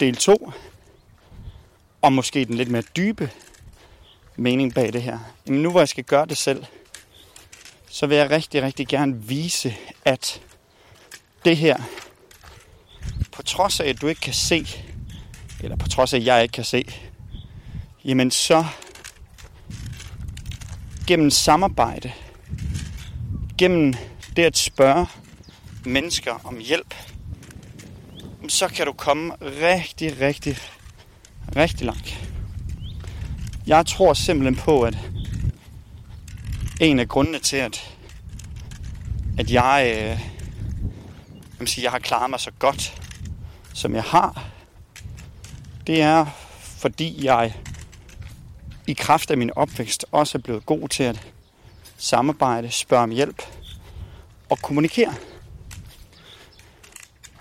Del 0.00 0.16
2. 0.16 0.52
Og 2.02 2.12
måske 2.12 2.44
den 2.44 2.54
lidt 2.54 2.70
mere 2.70 2.82
dybe 2.96 3.30
mening 4.36 4.74
bag 4.74 4.92
det 4.92 5.02
her. 5.02 5.18
Men 5.46 5.62
nu 5.62 5.70
hvor 5.70 5.80
jeg 5.80 5.88
skal 5.88 6.04
gøre 6.04 6.26
det 6.26 6.36
selv, 6.36 6.64
så 7.88 8.06
vil 8.06 8.16
jeg 8.16 8.30
rigtig, 8.30 8.62
rigtig 8.62 8.88
gerne 8.88 9.22
vise, 9.22 9.76
at 10.04 10.42
det 11.44 11.56
her, 11.56 11.76
på 13.32 13.42
trods 13.42 13.80
af, 13.80 13.88
at 13.88 14.00
du 14.00 14.06
ikke 14.06 14.20
kan 14.20 14.34
se, 14.34 14.66
eller 15.62 15.76
på 15.76 15.88
trods 15.88 16.12
af, 16.12 16.18
at 16.18 16.24
jeg 16.24 16.42
ikke 16.42 16.52
kan 16.52 16.64
se, 16.64 16.84
jamen 18.04 18.30
så 18.30 18.64
gennem 21.06 21.30
samarbejde, 21.30 22.12
gennem 23.58 23.94
det 24.36 24.44
at 24.44 24.56
spørge 24.56 25.06
mennesker 25.86 26.40
om 26.44 26.58
hjælp, 26.58 26.94
så 28.48 28.68
kan 28.68 28.86
du 28.86 28.92
komme 28.92 29.34
rigtig, 29.42 30.20
rigtig, 30.20 30.58
rigtig 31.56 31.86
langt. 31.86 32.30
Jeg 33.66 33.86
tror 33.86 34.14
simpelthen 34.14 34.56
på, 34.56 34.82
at 34.82 34.98
en 36.80 36.98
af 36.98 37.08
grundene 37.08 37.38
til, 37.38 37.56
at, 37.56 37.96
at 39.38 39.50
jeg, 39.50 39.92
øh, 39.96 40.20
jeg, 41.60 41.68
sige, 41.68 41.84
jeg 41.84 41.92
har 41.92 41.98
klaret 41.98 42.30
mig 42.30 42.40
så 42.40 42.50
godt, 42.58 43.02
som 43.74 43.94
jeg 43.94 44.02
har, 44.02 44.44
det 45.86 46.02
er, 46.02 46.26
fordi 46.60 47.24
jeg 47.24 47.54
i 48.86 48.92
kraft 48.92 49.30
af 49.30 49.36
min 49.36 49.50
opvækst 49.56 50.06
også 50.12 50.38
er 50.38 50.42
blevet 50.42 50.66
god 50.66 50.88
til 50.88 51.02
at 51.02 51.26
samarbejde, 51.96 52.70
spørge 52.70 53.02
om 53.02 53.10
hjælp 53.10 53.42
og 54.50 54.58
kommunikere. 54.58 55.14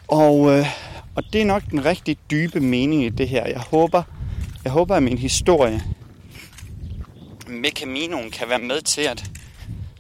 Og, 0.08 0.52
øh, 0.52 0.66
og 1.16 1.24
det 1.34 1.42
er 1.42 1.46
nok 1.46 1.64
den 1.72 1.86
rigtig 1.86 2.18
dybe 2.32 2.60
mening 2.60 3.04
i 3.04 3.10
det 3.10 3.30
her. 3.30 3.48
Jeg 3.48 3.60
håber, 3.60 4.04
jeg 4.64 4.72
håber 4.72 4.96
at 4.96 5.04
min 5.04 5.18
historie 5.18 5.84
med 7.48 7.72
Caminoen 7.72 8.32
kan 8.32 8.50
være 8.50 8.60
med 8.60 8.82
til 8.82 9.02
at 9.02 9.32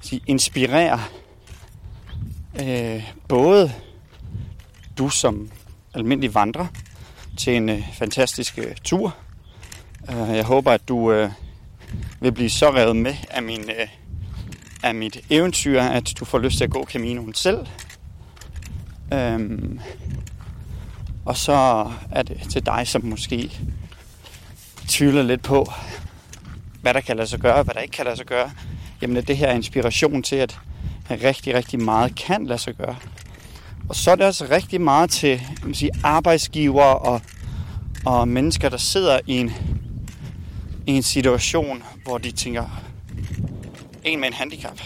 sige, 0.01 0.21
inspirere 0.27 1.01
øh, 2.63 3.03
både 3.27 3.71
du 4.97 5.09
som 5.09 5.49
almindelig 5.93 6.35
vandrer 6.35 6.67
til 7.37 7.55
en 7.55 7.69
øh, 7.69 7.93
fantastisk 7.93 8.57
øh, 8.57 8.75
tur. 8.83 9.15
Uh, 10.09 10.35
jeg 10.35 10.43
håber, 10.43 10.71
at 10.71 10.87
du 10.87 11.11
øh, 11.11 11.29
vil 12.19 12.31
blive 12.31 12.49
så 12.49 12.73
revet 12.73 12.95
med 12.95 13.15
af, 13.29 13.43
min, 13.43 13.61
øh, 13.61 13.87
af 14.83 14.95
mit 14.95 15.19
eventyr, 15.29 15.81
at 15.81 16.13
du 16.19 16.25
får 16.25 16.39
lyst 16.39 16.57
til 16.57 16.63
at 16.63 16.69
gå 16.69 16.85
Caminoen 16.85 17.33
selv. 17.33 17.67
Øhm, 19.13 19.79
og 21.25 21.37
så 21.37 21.91
er 22.11 22.23
det 22.23 22.41
til 22.51 22.65
dig, 22.65 22.87
som 22.87 23.05
måske 23.05 23.59
tvivler 24.87 25.23
lidt 25.23 25.43
på, 25.43 25.71
hvad 26.81 26.93
der 26.93 27.01
kan 27.01 27.17
lade 27.17 27.27
sig 27.27 27.39
gøre, 27.39 27.63
hvad 27.63 27.73
der 27.73 27.81
ikke 27.81 27.91
kan 27.91 28.05
lade 28.05 28.17
sig 28.17 28.25
gøre, 28.25 28.51
jamen 29.01 29.17
at 29.17 29.27
det 29.27 29.37
her 29.37 29.47
er 29.47 29.53
inspiration 29.53 30.23
til, 30.23 30.35
at 30.35 30.59
rigtig, 31.09 31.53
rigtig 31.53 31.81
meget 31.81 32.15
kan 32.15 32.45
lade 32.45 32.59
sig 32.59 32.75
gøre. 32.75 32.95
Og 33.89 33.95
så 33.95 34.11
er 34.11 34.15
det 34.15 34.25
også 34.25 34.47
rigtig 34.51 34.81
meget 34.81 35.09
til 35.09 35.41
man 35.63 35.73
sige, 35.73 35.91
arbejdsgiver 36.03 36.83
og, 36.83 37.21
og 38.05 38.27
mennesker, 38.27 38.69
der 38.69 38.77
sidder 38.77 39.19
i 39.27 39.37
en, 39.37 39.51
i 40.85 40.91
en 40.91 41.03
situation, 41.03 41.83
hvor 42.03 42.17
de 42.17 42.31
tænker, 42.31 42.81
en 44.03 44.19
med 44.19 44.27
en 44.27 44.33
handicap, 44.33 44.81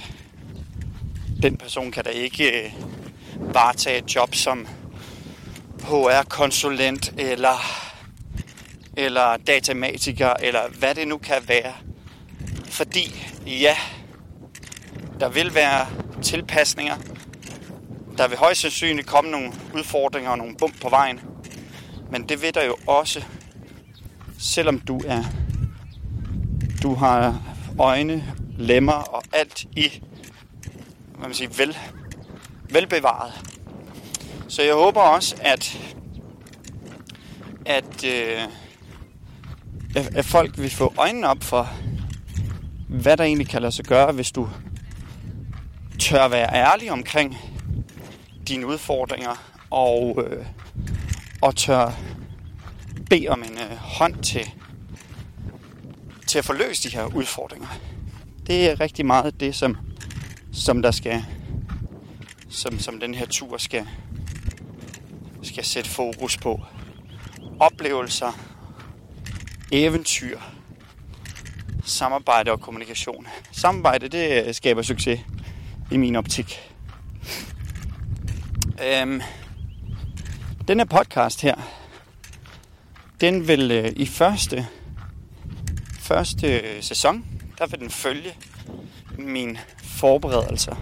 den 1.42 1.58
person 1.58 1.92
kan 1.92 2.04
da 2.04 2.10
ikke 2.10 2.64
øh, 2.64 2.72
varetage 3.40 3.98
et 3.98 4.16
job 4.16 4.36
som 4.36 4.68
HR-konsulent 5.84 7.14
eller, 7.18 7.58
eller 8.98 9.38
datamatiker, 9.38 10.34
eller 10.34 10.62
hvad 10.80 10.96
det 10.96 11.08
nu 11.08 11.18
kan 11.18 11.48
være. 11.48 11.74
Fordi 12.66 13.26
ja, 13.46 13.76
der 15.20 15.30
vil 15.30 15.56
være 15.56 15.88
tilpasninger. 16.22 16.96
Der 18.18 18.28
vil 18.28 18.38
højst 18.38 18.62
sandsynligt 18.62 19.08
komme 19.08 19.32
nogle 19.32 19.52
udfordringer 19.74 20.32
og 20.32 20.38
nogle 20.38 20.56
bump 20.58 20.82
på 20.82 20.90
vejen. 20.90 21.20
Men 22.12 22.30
det 22.30 22.42
vil 22.42 22.54
der 22.54 22.66
jo 22.66 22.76
også, 22.88 23.24
selvom 24.40 24.80
du 24.80 25.02
er 25.08 25.24
Du 26.84 26.96
har 26.96 27.42
øjne, 27.80 28.34
lemmer 28.58 28.94
og 28.94 29.24
alt 29.34 29.64
i 29.64 30.02
hvad 31.20 31.28
man 31.28 31.36
siger, 31.36 31.50
vel, 31.58 31.78
velbevaret. 32.70 33.34
Så 34.48 34.64
jeg 34.64 34.74
håber 34.74 35.02
også, 35.02 35.36
at, 35.42 35.80
at, 37.66 38.04
øh, 38.06 38.42
at 39.96 40.26
folk 40.26 40.58
vil 40.58 40.70
få 40.70 40.94
øjnene 40.98 41.28
op 41.28 41.44
for, 41.44 41.70
hvad 42.90 43.18
der 43.18 43.24
egentlig 43.24 43.48
kan 43.50 43.62
lade 43.62 43.72
sig 43.72 43.86
gøre, 43.86 44.12
hvis 44.12 44.32
du 44.32 44.50
tør 46.00 46.28
være 46.28 46.54
ærlig 46.54 46.92
omkring 46.92 47.38
dine 48.48 48.68
udfordringer 48.68 49.36
og, 49.70 50.24
øh, 50.28 50.46
og 51.42 51.56
tør 51.56 51.92
bede 53.10 53.28
om 53.28 53.44
en 53.44 53.58
øh, 53.58 53.78
hånd 53.78 54.24
til, 54.24 54.52
til 56.28 56.38
at 56.38 56.46
få 56.46 56.54
løst 56.54 56.84
de 56.84 56.90
her 56.90 57.06
udfordringer. 57.06 57.68
Det 58.48 58.70
er 58.70 58.80
rigtig 58.80 59.06
meget 59.06 59.40
det, 59.40 59.56
som, 59.56 59.78
som 60.52 60.82
der 60.82 60.92
skal, 60.92 61.26
som, 62.50 62.80
som 62.80 63.00
den 63.00 63.14
her 63.14 63.26
tur 63.26 63.58
skal, 63.58 63.88
skal 65.44 65.66
sætte 65.66 65.90
fokus 65.90 66.38
på. 66.38 66.62
Oplevelser, 67.60 68.32
eventyr, 69.72 70.40
samarbejde 71.86 72.52
og 72.52 72.62
kommunikation. 72.62 73.28
Samarbejde, 73.52 74.08
det 74.08 74.48
øh, 74.48 74.54
skaber 74.54 74.82
succes 74.82 75.20
i 75.92 75.98
min 75.98 76.16
optik. 76.16 76.60
Øhm, 78.86 79.22
den 80.68 80.80
her 80.80 80.86
podcast 80.86 81.42
her, 81.42 81.56
den 83.22 83.48
vil 83.48 83.72
øh, 83.72 83.94
i 83.96 84.06
første, 84.06 84.68
første 86.00 86.60
øh, 86.60 86.84
sæson, 86.84 87.26
der 87.58 87.68
vil 87.68 87.80
den 87.80 87.90
følge 87.90 88.34
mine 89.18 89.60
forberedelser. 89.84 90.76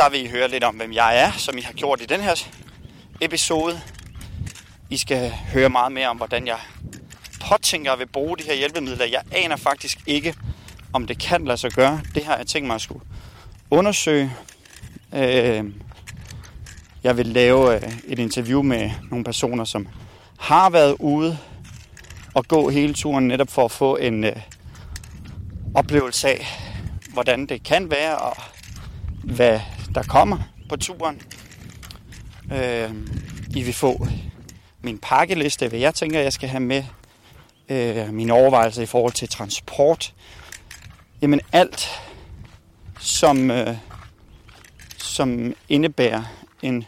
Der 0.00 0.10
vil 0.10 0.24
I 0.24 0.28
høre 0.28 0.48
lidt 0.48 0.64
om, 0.64 0.74
hvem 0.74 0.92
jeg 0.92 1.18
er, 1.18 1.32
som 1.32 1.58
I 1.58 1.60
har 1.60 1.72
gjort 1.72 2.00
i 2.00 2.04
den 2.04 2.20
her 2.20 2.34
episode. 3.20 3.80
I 4.90 4.96
skal 4.96 5.30
høre 5.30 5.68
meget 5.68 5.92
mere 5.92 6.08
om, 6.08 6.16
hvordan 6.16 6.46
jeg 6.46 6.58
påtænker 7.48 7.92
at 7.92 7.98
vil 7.98 8.06
bruge 8.06 8.38
de 8.38 8.42
her 8.42 8.54
hjælpemidler. 8.54 9.06
Jeg 9.06 9.22
aner 9.32 9.56
faktisk 9.56 9.98
ikke, 10.06 10.34
om 10.92 11.06
det 11.06 11.18
kan 11.18 11.44
lade 11.44 11.58
sig 11.58 11.72
gøre. 11.72 12.00
Det 12.14 12.24
har 12.24 12.36
jeg 12.36 12.46
tænkt 12.46 12.66
mig 12.66 12.74
at 12.74 12.80
skulle 12.80 13.04
undersøge. 13.70 14.32
Øh, 15.14 15.64
jeg 17.02 17.16
vil 17.16 17.26
lave 17.26 17.74
øh, 17.74 17.92
et 18.08 18.18
interview 18.18 18.62
med 18.62 18.90
nogle 19.10 19.24
personer, 19.24 19.64
som 19.64 19.88
har 20.38 20.70
været 20.70 20.96
ude 20.98 21.38
og 22.34 22.48
gå 22.48 22.68
hele 22.68 22.94
turen, 22.94 23.28
netop 23.28 23.50
for 23.50 23.64
at 23.64 23.70
få 23.70 23.96
en 23.96 24.24
øh, 24.24 24.36
oplevelse 25.74 26.28
af, 26.28 26.46
hvordan 27.12 27.46
det 27.46 27.62
kan 27.62 27.90
være, 27.90 28.18
og 28.18 28.36
hvad 29.24 29.60
der 29.94 30.02
kommer 30.02 30.38
på 30.68 30.76
turen. 30.76 31.22
Øh, 32.52 32.90
I 33.54 33.62
vil 33.62 33.74
få 33.74 34.06
min 34.82 34.98
pakkeliste, 34.98 35.68
hvad 35.68 35.78
jeg 35.78 35.94
tænker, 35.94 36.20
jeg 36.20 36.32
skal 36.32 36.48
have 36.48 36.60
med. 36.60 36.84
Øh, 37.68 38.12
mine 38.12 38.32
overvejelser 38.32 38.82
i 38.82 38.86
forhold 38.86 39.12
til 39.12 39.28
transport. 39.28 40.14
Jamen 41.22 41.40
alt, 41.52 41.88
som, 43.00 43.50
øh, 43.50 43.76
som 44.98 45.54
indebærer 45.68 46.22
en, 46.62 46.84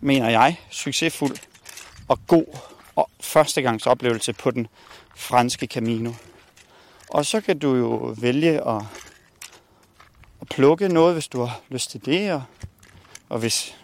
mener 0.00 0.30
jeg, 0.30 0.60
succesfuld 0.70 1.36
og 2.08 2.18
god 2.26 2.58
og 2.94 3.10
førstegangsoplevelse 3.20 4.32
på 4.32 4.50
den 4.50 4.66
franske 5.16 5.66
Camino. 5.66 6.12
Og 7.08 7.26
så 7.26 7.40
kan 7.40 7.58
du 7.58 7.74
jo 7.74 8.14
vælge 8.20 8.68
at, 8.68 8.82
at 10.42 10.48
plukke 10.48 10.88
noget, 10.88 11.14
hvis 11.14 11.28
du 11.28 11.40
har 11.40 11.60
lyst 11.68 11.90
til 11.90 12.04
det. 12.04 12.32
Og, 12.32 12.42
og 13.28 13.38
hvis 13.38 13.76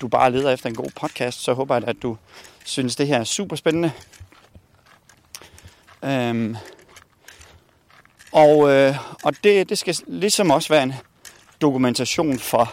du 0.00 0.08
bare 0.08 0.32
leder 0.32 0.50
efter 0.50 0.68
en 0.68 0.74
god 0.74 0.90
podcast, 1.00 1.40
så 1.40 1.52
håber 1.54 1.74
jeg, 1.74 1.88
at 1.88 1.96
du 2.02 2.16
synes, 2.64 2.96
det 2.96 3.06
her 3.06 3.18
er 3.18 3.24
super 3.24 3.56
spændende. 3.56 3.92
Øhm, 6.04 6.56
og 8.32 8.70
øh, 8.70 8.96
og 9.24 9.44
det, 9.44 9.68
det 9.68 9.78
skal 9.78 9.96
ligesom 10.06 10.50
også 10.50 10.68
være 10.68 10.82
en 10.82 10.94
dokumentation 11.60 12.38
for, 12.38 12.72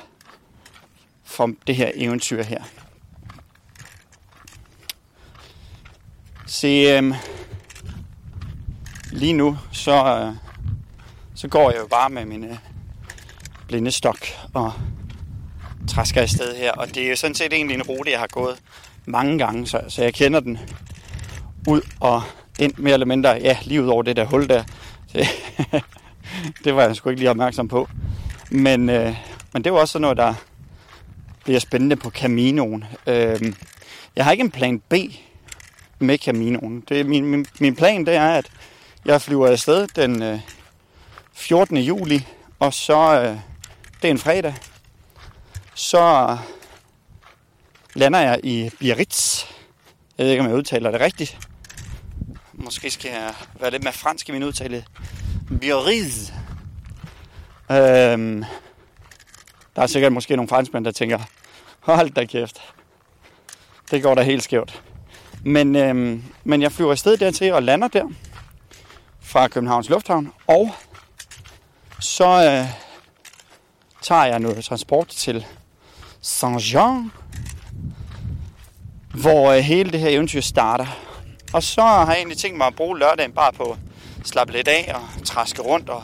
for 1.23 1.51
det 1.67 1.75
her 1.75 1.91
eventyr 1.95 2.43
her. 2.43 2.63
Se, 6.47 6.67
øhm, 6.67 7.13
lige 9.11 9.33
nu, 9.33 9.57
så, 9.71 10.05
øh, 10.05 10.35
så 11.35 11.47
går 11.47 11.71
jeg 11.71 11.79
jo 11.79 11.87
bare 11.87 12.09
med 12.09 12.25
min 12.25 12.57
blindestok 13.67 14.17
og 14.53 14.73
træsker 15.87 16.21
afsted 16.21 16.55
her. 16.55 16.71
Og 16.71 16.87
det 16.87 17.05
er 17.05 17.09
jo 17.09 17.15
sådan 17.15 17.35
set 17.35 17.53
egentlig 17.53 17.75
en 17.75 17.83
rute, 17.83 18.11
jeg 18.11 18.19
har 18.19 18.27
gået 18.27 18.57
mange 19.05 19.37
gange, 19.37 19.67
så, 19.67 19.81
så 19.87 20.03
jeg 20.03 20.13
kender 20.13 20.39
den 20.39 20.59
ud 21.67 21.81
og 21.99 22.21
ind 22.59 22.73
mere 22.77 22.93
eller 22.93 23.05
mindre, 23.05 23.29
ja, 23.29 23.57
lige 23.63 23.83
ud 23.83 23.87
over 23.87 24.03
det 24.03 24.15
der 24.15 24.25
hul 24.25 24.49
der. 24.49 24.63
Det, 25.13 25.27
det 26.63 26.75
var 26.75 26.83
jeg 26.83 26.95
sgu 26.95 27.09
ikke 27.09 27.19
lige 27.19 27.29
opmærksom 27.29 27.67
på. 27.67 27.89
Men, 28.49 28.89
øh, 28.89 29.15
men 29.53 29.63
det 29.63 29.73
var 29.73 29.79
også 29.79 29.91
sådan 29.91 30.01
noget, 30.01 30.17
der 30.17 30.33
bliver 31.43 31.59
spændende 31.59 31.95
på 31.95 32.09
Caminoen. 32.09 32.83
Øh, 33.07 33.53
jeg 34.15 34.25
har 34.25 34.31
ikke 34.31 34.43
en 34.43 34.51
plan 34.51 34.79
B 34.79 34.93
med 35.99 36.17
Caminoen. 36.17 36.83
Det, 36.89 37.05
min, 37.05 37.25
min, 37.25 37.45
min 37.59 37.75
plan 37.75 38.05
det 38.05 38.15
er, 38.15 38.29
at 38.29 38.45
jeg 39.05 39.21
flyver 39.21 39.47
afsted 39.47 39.87
den 39.87 40.23
øh, 40.23 40.39
14. 41.33 41.77
juli, 41.77 42.27
og 42.59 42.73
så, 42.73 43.21
øh, 43.21 43.37
det 44.05 44.09
er 44.09 44.13
en 44.13 44.19
fredag, 44.19 44.55
så 45.73 46.37
lander 47.93 48.19
jeg 48.19 48.39
i 48.43 48.69
Biarritz. 48.79 49.45
Jeg 50.17 50.23
ved 50.25 50.31
ikke, 50.31 50.43
om 50.43 50.49
jeg 50.49 50.55
udtaler 50.55 50.91
det 50.91 51.01
rigtigt. 51.01 51.37
Måske 52.53 52.91
skal 52.91 53.11
jeg 53.11 53.33
være 53.59 53.71
lidt 53.71 53.83
mere 53.83 53.93
fransk 53.93 54.29
i 54.29 54.31
min 54.31 54.43
udtale. 54.43 54.85
Biarritz. 55.61 56.31
Øhm, 57.71 58.43
der 59.75 59.81
er 59.81 59.87
sikkert 59.87 60.13
måske 60.13 60.35
nogle 60.35 60.49
franskmænd, 60.49 60.85
der 60.85 60.91
tænker, 60.91 61.19
hold 61.79 62.09
da 62.09 62.25
kæft. 62.25 62.61
Det 63.91 64.03
går 64.03 64.15
da 64.15 64.21
helt 64.21 64.43
skævt. 64.43 64.83
Men, 65.43 65.75
øhm, 65.75 66.23
men 66.43 66.61
jeg 66.61 66.71
flyver 66.71 66.91
afsted 66.91 67.17
dertil 67.17 67.53
og 67.53 67.63
lander 67.63 67.87
der 67.87 68.05
fra 69.21 69.47
Københavns 69.47 69.89
Lufthavn. 69.89 70.33
Og 70.47 70.75
så 71.99 72.25
øh, 72.25 72.84
tager 74.05 74.25
jeg 74.25 74.39
noget 74.39 74.65
transport 74.65 75.07
til 75.07 75.45
Saint-Jean, 76.21 77.11
hvor 79.13 79.51
øh, 79.51 79.59
hele 79.59 79.91
det 79.91 79.99
her 79.99 80.09
eventyr 80.09 80.41
starter. 80.41 80.85
Og 81.53 81.63
så 81.63 81.81
har 81.81 82.05
jeg 82.05 82.17
egentlig 82.17 82.37
tænkt 82.37 82.57
mig 82.57 82.67
at 82.67 82.75
bruge 82.75 82.99
lørdagen 82.99 83.31
bare 83.31 83.53
på 83.53 83.63
at 83.63 83.77
slappe 84.27 84.53
lidt 84.53 84.67
af 84.67 84.91
og 84.95 85.25
traske 85.25 85.61
rundt 85.61 85.89
og 85.89 86.03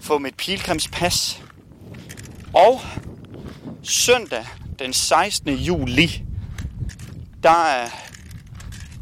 få 0.00 0.18
mit 0.18 0.34
pilgrimspas. 0.36 1.42
Og 2.52 2.80
søndag 3.82 4.46
den 4.78 4.92
16. 4.92 5.54
juli, 5.54 6.22
der 7.42 7.82
øh, 7.82 7.90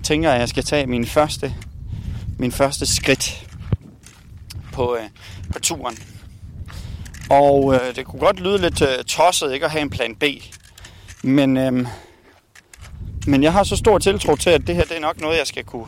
tænker 0.02 0.28
jeg, 0.28 0.34
at 0.34 0.40
jeg 0.40 0.48
skal 0.48 0.64
tage 0.64 0.86
min 0.86 1.06
første, 1.06 1.54
min 2.38 2.52
første 2.52 2.86
skridt 2.86 3.46
på, 4.72 4.96
øh, 4.96 5.08
på 5.52 5.58
turen. 5.58 6.13
Og 7.30 7.74
øh, 7.74 7.96
det 7.96 8.06
kunne 8.06 8.20
godt 8.20 8.40
lyde 8.40 8.58
lidt 8.58 8.82
øh, 8.82 9.04
tosset 9.04 9.52
ikke 9.52 9.66
at 9.66 9.72
have 9.72 9.82
en 9.82 9.90
plan 9.90 10.14
B. 10.14 10.24
Men, 11.22 11.56
øh, 11.56 11.86
men 13.26 13.42
jeg 13.42 13.52
har 13.52 13.64
så 13.64 13.76
stor 13.76 13.98
tiltro 13.98 14.36
til, 14.36 14.50
at 14.50 14.66
det 14.66 14.74
her 14.74 14.84
det 14.84 14.96
er 14.96 15.00
nok 15.00 15.20
noget, 15.20 15.38
jeg 15.38 15.46
skal 15.46 15.64
kunne, 15.64 15.86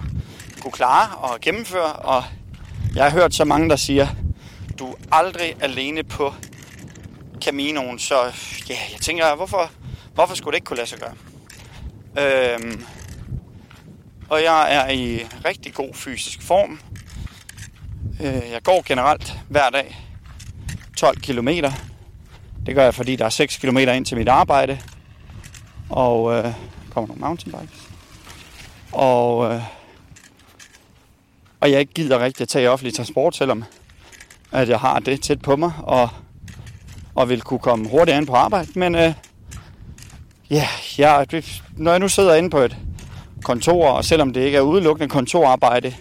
kunne 0.60 0.72
klare 0.72 1.16
og 1.16 1.40
gennemføre. 1.40 1.92
Og 1.92 2.24
jeg 2.94 3.04
har 3.04 3.10
hørt 3.10 3.34
så 3.34 3.44
mange, 3.44 3.68
der 3.68 3.76
siger, 3.76 4.06
du 4.78 4.86
er 4.86 4.96
aldrig 5.12 5.56
alene 5.60 6.02
på 6.02 6.34
Caminoen. 7.44 7.98
Så 7.98 8.14
ja, 8.68 8.76
jeg 8.92 9.00
tænker, 9.00 9.36
hvorfor, 9.36 9.70
hvorfor 10.14 10.34
skulle 10.34 10.52
det 10.52 10.56
ikke 10.56 10.64
kunne 10.64 10.76
lade 10.76 10.88
sig 10.88 10.98
gøre? 10.98 11.14
Øhm, 12.18 12.84
og 14.28 14.42
jeg 14.42 14.74
er 14.74 14.88
i 14.90 15.26
rigtig 15.44 15.74
god 15.74 15.94
fysisk 15.94 16.42
form. 16.42 16.80
Øh, 18.20 18.50
jeg 18.52 18.62
går 18.62 18.82
generelt 18.86 19.32
hver 19.48 19.70
dag 19.70 20.05
12 20.96 21.20
km. 21.20 21.48
Det 22.66 22.74
gør 22.74 22.84
jeg, 22.84 22.94
fordi 22.94 23.16
der 23.16 23.24
er 23.24 23.28
6 23.28 23.56
km 23.56 23.78
ind 23.78 24.04
til 24.04 24.16
mit 24.16 24.28
arbejde. 24.28 24.78
Og 25.90 26.32
øh, 26.34 26.52
kommer 26.90 27.08
nogle 27.08 27.20
mountainbikes. 27.20 27.88
Og, 28.92 29.52
øh, 29.52 29.60
og 31.60 31.70
jeg 31.70 31.80
ikke 31.80 31.92
gider 31.94 32.18
rigtig 32.18 32.42
at 32.42 32.48
tage 32.48 32.70
offentlig 32.70 32.94
transport, 32.94 33.36
selvom 33.36 33.64
at 34.52 34.68
jeg 34.68 34.80
har 34.80 34.98
det 34.98 35.22
tæt 35.22 35.42
på 35.42 35.56
mig, 35.56 35.72
og, 35.78 36.08
og 37.14 37.28
vil 37.28 37.40
kunne 37.40 37.60
komme 37.60 37.88
hurtigt 37.88 38.16
ind 38.16 38.26
på 38.26 38.34
arbejde. 38.34 38.68
Men 38.74 38.94
øh, 38.94 39.12
ja, 40.50 40.68
jeg, 40.98 41.26
når 41.76 41.90
jeg 41.90 42.00
nu 42.00 42.08
sidder 42.08 42.34
inde 42.34 42.50
på 42.50 42.58
et 42.58 42.76
kontor, 43.42 43.88
og 43.88 44.04
selvom 44.04 44.32
det 44.32 44.40
ikke 44.40 44.58
er 44.58 44.62
udelukkende 44.62 45.08
kontorarbejde 45.08 45.94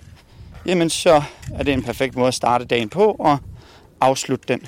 jamen 0.65 0.89
så 0.89 1.23
er 1.53 1.63
det 1.63 1.73
en 1.73 1.84
perfekt 1.84 2.15
måde 2.15 2.27
at 2.27 2.34
starte 2.34 2.65
dagen 2.65 2.89
på 2.89 3.15
og 3.19 3.38
afslutte 4.01 4.45
den. 4.47 4.67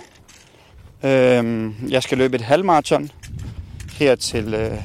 Øhm, 1.04 1.76
jeg 1.90 2.04
skal 2.04 2.18
løbe 2.18 2.36
et 2.36 2.42
halvmarathon 2.42 3.12
her 3.94 4.16
til 4.16 4.54
øh, 4.54 4.78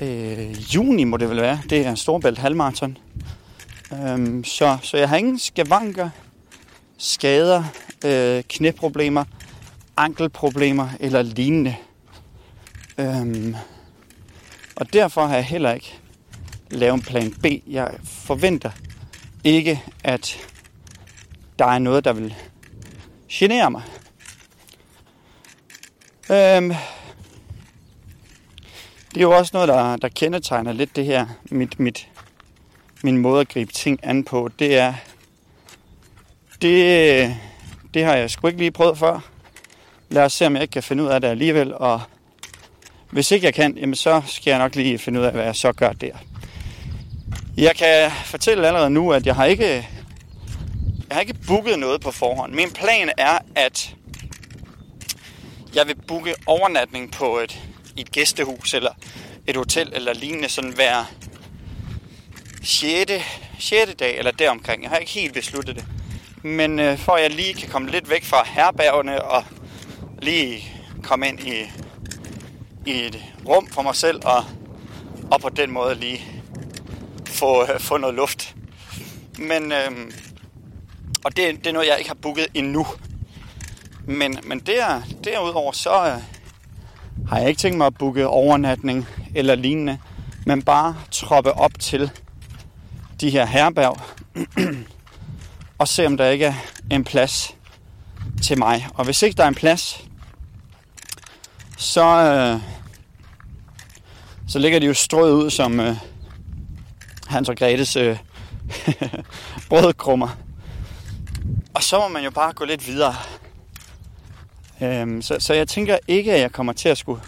øh, 0.00 0.74
juni, 0.74 1.04
må 1.04 1.16
det 1.16 1.30
vel 1.30 1.40
være. 1.40 1.60
Det 1.70 1.86
er 1.86 1.94
Storbælt 1.94 2.38
halvmarathon. 2.38 2.98
Øhm, 3.92 4.44
så, 4.44 4.78
så 4.82 4.96
jeg 4.96 5.08
har 5.08 5.16
ingen 5.16 5.38
skavanker, 5.38 6.10
skader, 6.98 7.64
øh, 8.04 8.42
knæproblemer, 8.48 9.24
ankelproblemer 9.96 10.88
eller 11.00 11.22
lignende. 11.22 11.76
Øhm, 12.98 13.54
og 14.76 14.92
derfor 14.92 15.26
har 15.26 15.34
jeg 15.34 15.44
heller 15.44 15.72
ikke 15.72 15.98
lavet 16.70 16.94
en 16.94 17.02
plan 17.02 17.30
B. 17.30 17.46
Jeg 17.66 17.90
forventer 18.04 18.70
ikke, 19.44 19.82
at 20.04 20.36
der 21.58 21.66
er 21.66 21.78
noget, 21.78 22.04
der 22.04 22.12
vil 22.12 22.34
generer 23.28 23.68
mig. 23.68 23.82
Øhm, 26.30 26.74
det 29.08 29.16
er 29.16 29.20
jo 29.20 29.36
også 29.36 29.50
noget, 29.54 29.68
der, 29.68 29.96
der 29.96 30.08
kendetegner 30.08 30.72
lidt 30.72 30.96
det 30.96 31.04
her, 31.04 31.26
mit, 31.50 31.80
mit, 31.80 32.08
min 33.02 33.18
måde 33.18 33.40
at 33.40 33.48
gribe 33.48 33.72
ting 33.72 34.00
an 34.02 34.24
på. 34.24 34.50
Det 34.58 34.78
er, 34.78 34.94
det, 36.62 37.36
det 37.94 38.04
har 38.04 38.16
jeg 38.16 38.30
sgu 38.30 38.46
ikke 38.46 38.58
lige 38.58 38.70
prøvet 38.70 38.98
før. 38.98 39.20
Lad 40.08 40.24
os 40.24 40.32
se, 40.32 40.46
om 40.46 40.54
jeg 40.54 40.62
ikke 40.62 40.72
kan 40.72 40.82
finde 40.82 41.02
ud 41.02 41.08
af 41.08 41.20
det 41.20 41.28
alligevel, 41.28 41.74
og 41.74 42.00
hvis 43.10 43.30
ikke 43.30 43.46
jeg 43.46 43.54
kan, 43.54 43.78
jamen 43.78 43.94
så 43.94 44.22
skal 44.26 44.50
jeg 44.50 44.58
nok 44.58 44.74
lige 44.74 44.98
finde 44.98 45.20
ud 45.20 45.24
af, 45.24 45.32
hvad 45.32 45.44
jeg 45.44 45.56
så 45.56 45.72
gør 45.72 45.92
der. 45.92 46.12
Jeg 47.56 47.76
kan 47.76 48.10
fortælle 48.24 48.66
allerede 48.66 48.90
nu, 48.90 49.12
at 49.12 49.26
jeg 49.26 49.34
har 49.34 49.44
ikke 49.44 49.88
booket 51.46 51.78
noget 51.78 52.00
på 52.00 52.10
forhånd. 52.10 52.52
Min 52.52 52.70
plan 52.70 53.12
er, 53.16 53.38
at 53.54 53.94
jeg 55.74 55.86
vil 55.86 55.96
booke 56.08 56.34
overnatning 56.46 57.12
på 57.12 57.38
et, 57.38 57.62
et 57.96 58.12
gæstehus 58.12 58.74
eller 58.74 58.90
et 59.46 59.56
hotel 59.56 59.90
eller 59.92 60.12
lignende 60.12 60.48
sådan 60.48 60.72
hver 60.72 61.04
6. 62.62 63.12
6. 63.58 63.94
dag 63.98 64.18
eller 64.18 64.30
deromkring. 64.30 64.82
Jeg 64.82 64.90
har 64.90 64.96
ikke 64.96 65.12
helt 65.12 65.34
besluttet 65.34 65.76
det. 65.76 65.86
Men 66.42 66.78
øh, 66.78 66.98
for 66.98 67.12
at 67.12 67.22
jeg 67.22 67.30
lige 67.30 67.54
kan 67.54 67.68
komme 67.68 67.90
lidt 67.90 68.10
væk 68.10 68.24
fra 68.24 68.44
herbergene 68.46 69.22
og 69.22 69.44
lige 70.22 70.64
komme 71.02 71.28
ind 71.28 71.40
i, 71.40 71.70
i 72.86 72.92
et 72.92 73.24
rum 73.46 73.66
for 73.66 73.82
mig 73.82 73.96
selv 73.96 74.20
og, 74.24 74.44
og 75.30 75.40
på 75.40 75.48
den 75.48 75.70
måde 75.70 75.94
lige 75.94 76.24
få, 77.26 77.62
øh, 77.62 77.80
få 77.80 77.96
noget 77.96 78.14
luft. 78.14 78.54
Men, 79.38 79.72
øh, 79.72 79.90
og 81.24 81.36
det, 81.36 81.58
det 81.58 81.66
er 81.66 81.72
noget, 81.72 81.86
jeg 81.88 81.98
ikke 81.98 82.10
har 82.10 82.18
booket 82.22 82.46
endnu. 82.54 82.86
Men, 84.06 84.38
men 84.44 84.58
der, 84.58 85.02
derudover 85.24 85.72
så 85.72 85.90
øh, 85.90 86.22
har 87.28 87.38
jeg 87.38 87.48
ikke 87.48 87.58
tænkt 87.58 87.78
mig 87.78 87.86
at 87.86 87.98
booke 87.98 88.26
overnatning 88.26 89.08
eller 89.34 89.54
lignende, 89.54 89.98
men 90.46 90.62
bare 90.62 90.96
troppe 91.10 91.52
op 91.52 91.72
til 91.80 92.10
de 93.20 93.30
her 93.30 93.46
herberg 93.46 94.00
og 95.78 95.88
se 95.88 96.06
om 96.06 96.16
der 96.16 96.28
ikke 96.28 96.44
er 96.44 96.54
en 96.90 97.04
plads 97.04 97.54
til 98.42 98.58
mig. 98.58 98.86
Og 98.94 99.04
hvis 99.04 99.22
ikke 99.22 99.36
der 99.36 99.44
er 99.44 99.48
en 99.48 99.54
plads, 99.54 100.04
så, 101.76 102.04
øh, 102.04 102.60
så 104.48 104.58
ligger 104.58 104.78
de 104.78 104.86
jo 104.86 104.94
strøet 104.94 105.32
ud 105.32 105.50
som 105.50 105.80
øh, 105.80 105.96
Hans 107.26 107.48
og 107.48 107.56
Gretes 107.56 107.96
øh, 107.96 108.18
brødkrummer. 109.68 110.43
Og 111.74 111.82
så 111.82 111.98
må 111.98 112.08
man 112.08 112.24
jo 112.24 112.30
bare 112.30 112.52
gå 112.52 112.64
lidt 112.64 112.86
videre. 112.86 113.14
Øhm, 114.82 115.22
så, 115.22 115.36
så 115.38 115.54
jeg 115.54 115.68
tænker 115.68 115.98
ikke, 116.08 116.32
at 116.32 116.40
jeg 116.40 116.52
kommer 116.52 116.72
til 116.72 116.88
at 116.88 116.98
skulle, 116.98 117.20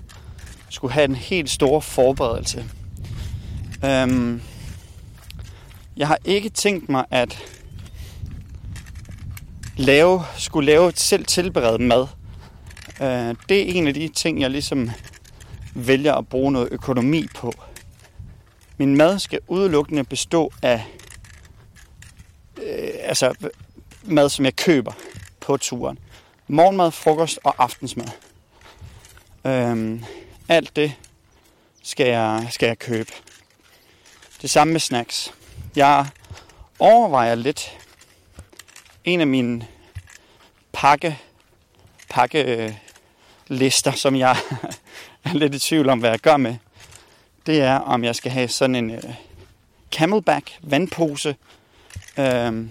skulle 0.70 0.92
have 0.92 1.04
en 1.04 1.14
helt 1.14 1.50
stor 1.50 1.80
forberedelse. 1.80 2.64
Øhm, 3.84 4.42
jeg 5.96 6.08
har 6.08 6.18
ikke 6.24 6.48
tænkt 6.48 6.88
mig 6.88 7.04
at 7.10 7.38
lave, 9.76 10.22
skulle 10.36 10.66
lave 10.66 10.92
selv 10.94 11.24
tilberedt 11.24 11.82
mad. 11.82 12.06
Øh, 13.00 13.34
det 13.48 13.62
er 13.62 13.74
en 13.74 13.86
af 13.86 13.94
de 13.94 14.08
ting, 14.08 14.40
jeg 14.40 14.50
ligesom 14.50 14.90
vælger 15.74 16.14
at 16.14 16.28
bruge 16.28 16.52
noget 16.52 16.68
økonomi 16.70 17.26
på. 17.34 17.52
Min 18.78 18.96
mad 18.96 19.18
skal 19.18 19.38
udelukkende 19.48 20.04
bestå 20.04 20.52
af 20.62 20.84
øh, 22.62 22.90
altså 23.00 23.34
mad, 24.06 24.28
som 24.28 24.44
jeg 24.44 24.56
køber 24.56 24.92
på 25.40 25.56
turen. 25.56 25.98
Morgenmad, 26.48 26.90
frokost 26.90 27.38
og 27.44 27.54
aftensmad. 27.58 28.08
Øhm, 29.46 30.04
alt 30.48 30.76
det 30.76 30.92
skal 31.82 32.06
jeg, 32.06 32.46
skal 32.50 32.66
jeg 32.66 32.78
købe. 32.78 33.12
Det 34.42 34.50
samme 34.50 34.72
med 34.72 34.80
snacks. 34.80 35.34
Jeg 35.76 36.06
overvejer 36.78 37.34
lidt 37.34 37.78
en 39.04 39.20
af 39.20 39.26
mine 39.26 39.66
pakke, 40.72 41.18
pakke 42.08 42.80
lister, 43.48 43.92
som 43.92 44.16
jeg 44.16 44.36
er 45.24 45.32
lidt 45.32 45.54
i 45.54 45.58
tvivl 45.58 45.88
om, 45.88 45.98
hvad 45.98 46.10
jeg 46.10 46.18
gør 46.18 46.36
med, 46.36 46.56
det 47.46 47.60
er, 47.60 47.74
om 47.74 48.04
jeg 48.04 48.16
skal 48.16 48.32
have 48.32 48.48
sådan 48.48 48.76
en 48.76 48.90
uh, 48.90 49.14
camelback 49.92 50.58
vandpose, 50.60 51.36
uh, 52.18 52.64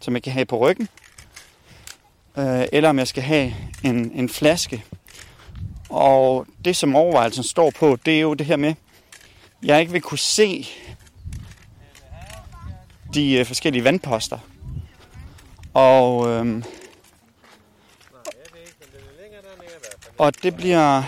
som 0.00 0.14
jeg 0.14 0.22
kan 0.22 0.32
have 0.32 0.44
på 0.44 0.58
ryggen, 0.58 0.88
Øh, 2.38 2.66
eller 2.72 2.88
om 2.88 2.98
jeg 2.98 3.08
skal 3.08 3.22
have 3.22 3.54
en, 3.84 4.12
en 4.14 4.28
flaske. 4.28 4.84
Og 5.88 6.46
det, 6.64 6.76
som 6.76 6.96
overvejelsen 6.96 7.44
står 7.44 7.70
på, 7.70 7.98
det 8.06 8.16
er 8.16 8.20
jo 8.20 8.34
det 8.34 8.46
her 8.46 8.56
med, 8.56 8.74
jeg 9.62 9.80
ikke 9.80 9.92
vil 9.92 10.00
kunne 10.00 10.18
se 10.18 10.68
de 13.14 13.32
øh, 13.32 13.46
forskellige 13.46 13.84
vandposter. 13.84 14.38
Og, 15.74 16.28
øh, 16.28 16.64
og 20.18 20.42
det 20.42 20.56
bliver 20.56 21.02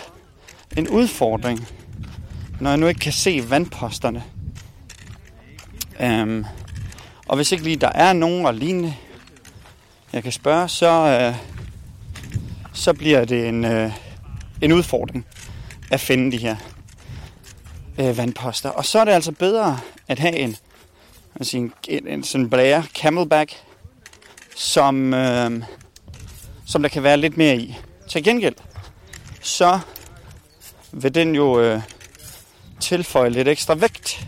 en 0.76 0.88
udfordring, 0.88 1.68
når 2.60 2.70
jeg 2.70 2.78
nu 2.78 2.86
ikke 2.86 3.00
kan 3.00 3.12
se 3.12 3.50
vandposterne. 3.50 4.24
Øh, 6.00 6.44
og 7.32 7.36
hvis 7.36 7.52
ikke 7.52 7.64
lige 7.64 7.76
der 7.76 7.92
er 7.94 8.12
nogen 8.12 8.46
og 8.46 8.54
lignende, 8.54 8.94
jeg 10.12 10.22
kan 10.22 10.32
spørge, 10.32 10.68
så, 10.68 10.88
øh, 10.88 11.34
så 12.72 12.92
bliver 12.92 13.24
det 13.24 13.48
en, 13.48 13.64
øh, 13.64 13.92
en 14.60 14.72
udfordring 14.72 15.26
at 15.90 16.00
finde 16.00 16.32
de 16.32 16.36
her 16.36 16.56
øh, 17.98 18.16
vandposter. 18.16 18.68
Og 18.70 18.84
så 18.84 18.98
er 18.98 19.04
det 19.04 19.12
altså 19.12 19.32
bedre 19.32 19.78
at 20.08 20.18
have 20.18 20.36
en, 20.36 20.56
altså 21.34 21.56
en, 21.56 21.72
en, 21.88 22.08
en 22.08 22.24
sådan 22.24 22.50
blære 22.50 22.84
camelback 22.94 23.54
som, 24.56 25.14
øh, 25.14 25.62
som 26.66 26.82
der 26.82 26.88
kan 26.88 27.02
være 27.02 27.16
lidt 27.16 27.36
mere 27.36 27.56
i. 27.56 27.76
Til 28.08 28.24
gengæld, 28.24 28.56
så 29.40 29.78
vil 30.92 31.14
den 31.14 31.34
jo 31.34 31.60
øh, 31.60 31.82
tilføje 32.80 33.30
lidt 33.30 33.48
ekstra 33.48 33.74
vægt. 33.74 34.26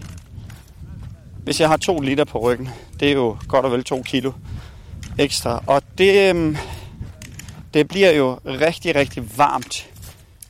Hvis 1.44 1.60
jeg 1.60 1.68
har 1.68 1.76
to 1.76 2.00
liter 2.00 2.24
på 2.24 2.38
ryggen, 2.38 2.68
det 3.04 3.10
er 3.10 3.16
jo 3.16 3.36
godt 3.48 3.64
og 3.64 3.72
vel 3.72 3.84
2 3.84 4.02
kilo 4.02 4.32
ekstra. 5.18 5.62
Og 5.66 5.82
det, 5.98 6.34
øh, 6.34 6.58
det 7.74 7.88
bliver 7.88 8.10
jo 8.10 8.40
rigtig, 8.44 8.94
rigtig 8.94 9.38
varmt 9.38 9.90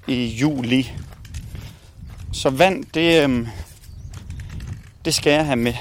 i 0.07 0.27
juli. 0.27 0.93
Så 2.33 2.51
vand, 2.51 2.85
det, 2.85 3.29
øh, 3.29 3.49
det 5.05 5.15
skal 5.15 5.33
jeg 5.33 5.47
have 5.47 5.57
med. 5.57 5.75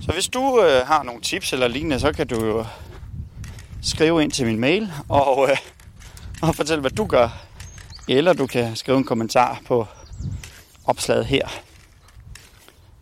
Så 0.00 0.12
hvis 0.12 0.28
du 0.28 0.62
øh, 0.62 0.86
har 0.86 1.02
nogle 1.02 1.20
tips 1.20 1.52
eller 1.52 1.68
lignende, 1.68 2.00
så 2.00 2.12
kan 2.12 2.26
du 2.26 2.44
jo 2.44 2.64
skrive 3.82 4.22
ind 4.22 4.32
til 4.32 4.46
min 4.46 4.58
mail 4.58 4.92
og, 5.08 5.48
øh, 5.50 5.56
og 6.48 6.54
fortælle, 6.54 6.80
hvad 6.80 6.90
du 6.90 7.06
gør. 7.06 7.28
Eller 8.08 8.32
du 8.32 8.46
kan 8.46 8.76
skrive 8.76 8.98
en 8.98 9.04
kommentar 9.04 9.60
på 9.66 9.86
opslaget 10.84 11.26
her. 11.26 11.48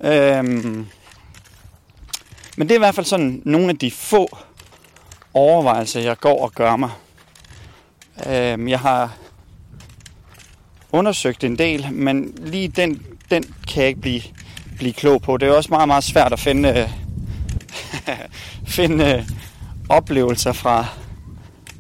Øhm, 0.01 0.89
men 2.59 2.69
det 2.69 2.75
er 2.75 2.79
i 2.79 2.79
hvert 2.79 2.95
fald 2.95 3.07
sådan 3.07 3.43
nogle 3.45 3.69
af 3.69 3.79
de 3.79 3.91
få 3.91 4.39
overvejelser, 5.35 6.01
jeg 6.01 6.19
går 6.19 6.43
og 6.43 6.53
gør 6.53 6.77
mig. 6.77 6.91
Øhm, 8.27 8.69
jeg 8.69 8.81
har 8.81 9.17
undersøgt 10.93 11.45
en 11.45 11.59
del, 11.59 11.93
men 11.93 12.35
lige 12.39 12.69
den, 12.69 13.03
den 13.31 13.55
kan 13.69 13.83
jeg 13.83 13.89
ikke 13.89 14.01
blive 14.01 14.23
blive 14.77 14.93
klog 14.93 15.23
på. 15.23 15.37
Det 15.37 15.49
er 15.49 15.53
også 15.53 15.71
meget, 15.71 15.89
meget 15.89 16.05
svært 16.05 16.33
at 16.33 16.41
finde, 16.41 16.69
øh, 16.69 16.89
finde 18.77 19.05
øh, 19.05 19.29
oplevelser 19.89 20.53
fra 20.53 20.87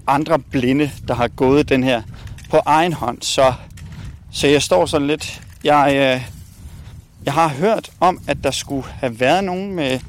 andre 0.07 0.39
blinde, 0.39 0.91
der 1.09 1.15
har 1.15 1.29
gået 1.29 1.69
den 1.69 1.85
her 1.85 2.03
på 2.51 2.61
egen 2.67 2.93
hånd. 2.93 3.23
Så, 3.23 3.53
så 4.31 4.47
jeg 4.47 4.63
står 4.63 4.87
sådan 4.87 5.07
lidt... 5.07 5.43
Jeg, 5.65 5.89
øh, 5.91 6.29
jeg 7.25 7.33
har 7.33 7.49
hørt 7.49 7.91
om, 8.01 8.21
at 8.27 8.45
der 8.45 8.51
skulle 8.51 8.87
have 8.89 9.21
været 9.21 9.45
nogen 9.45 9.75
med 9.75 10.01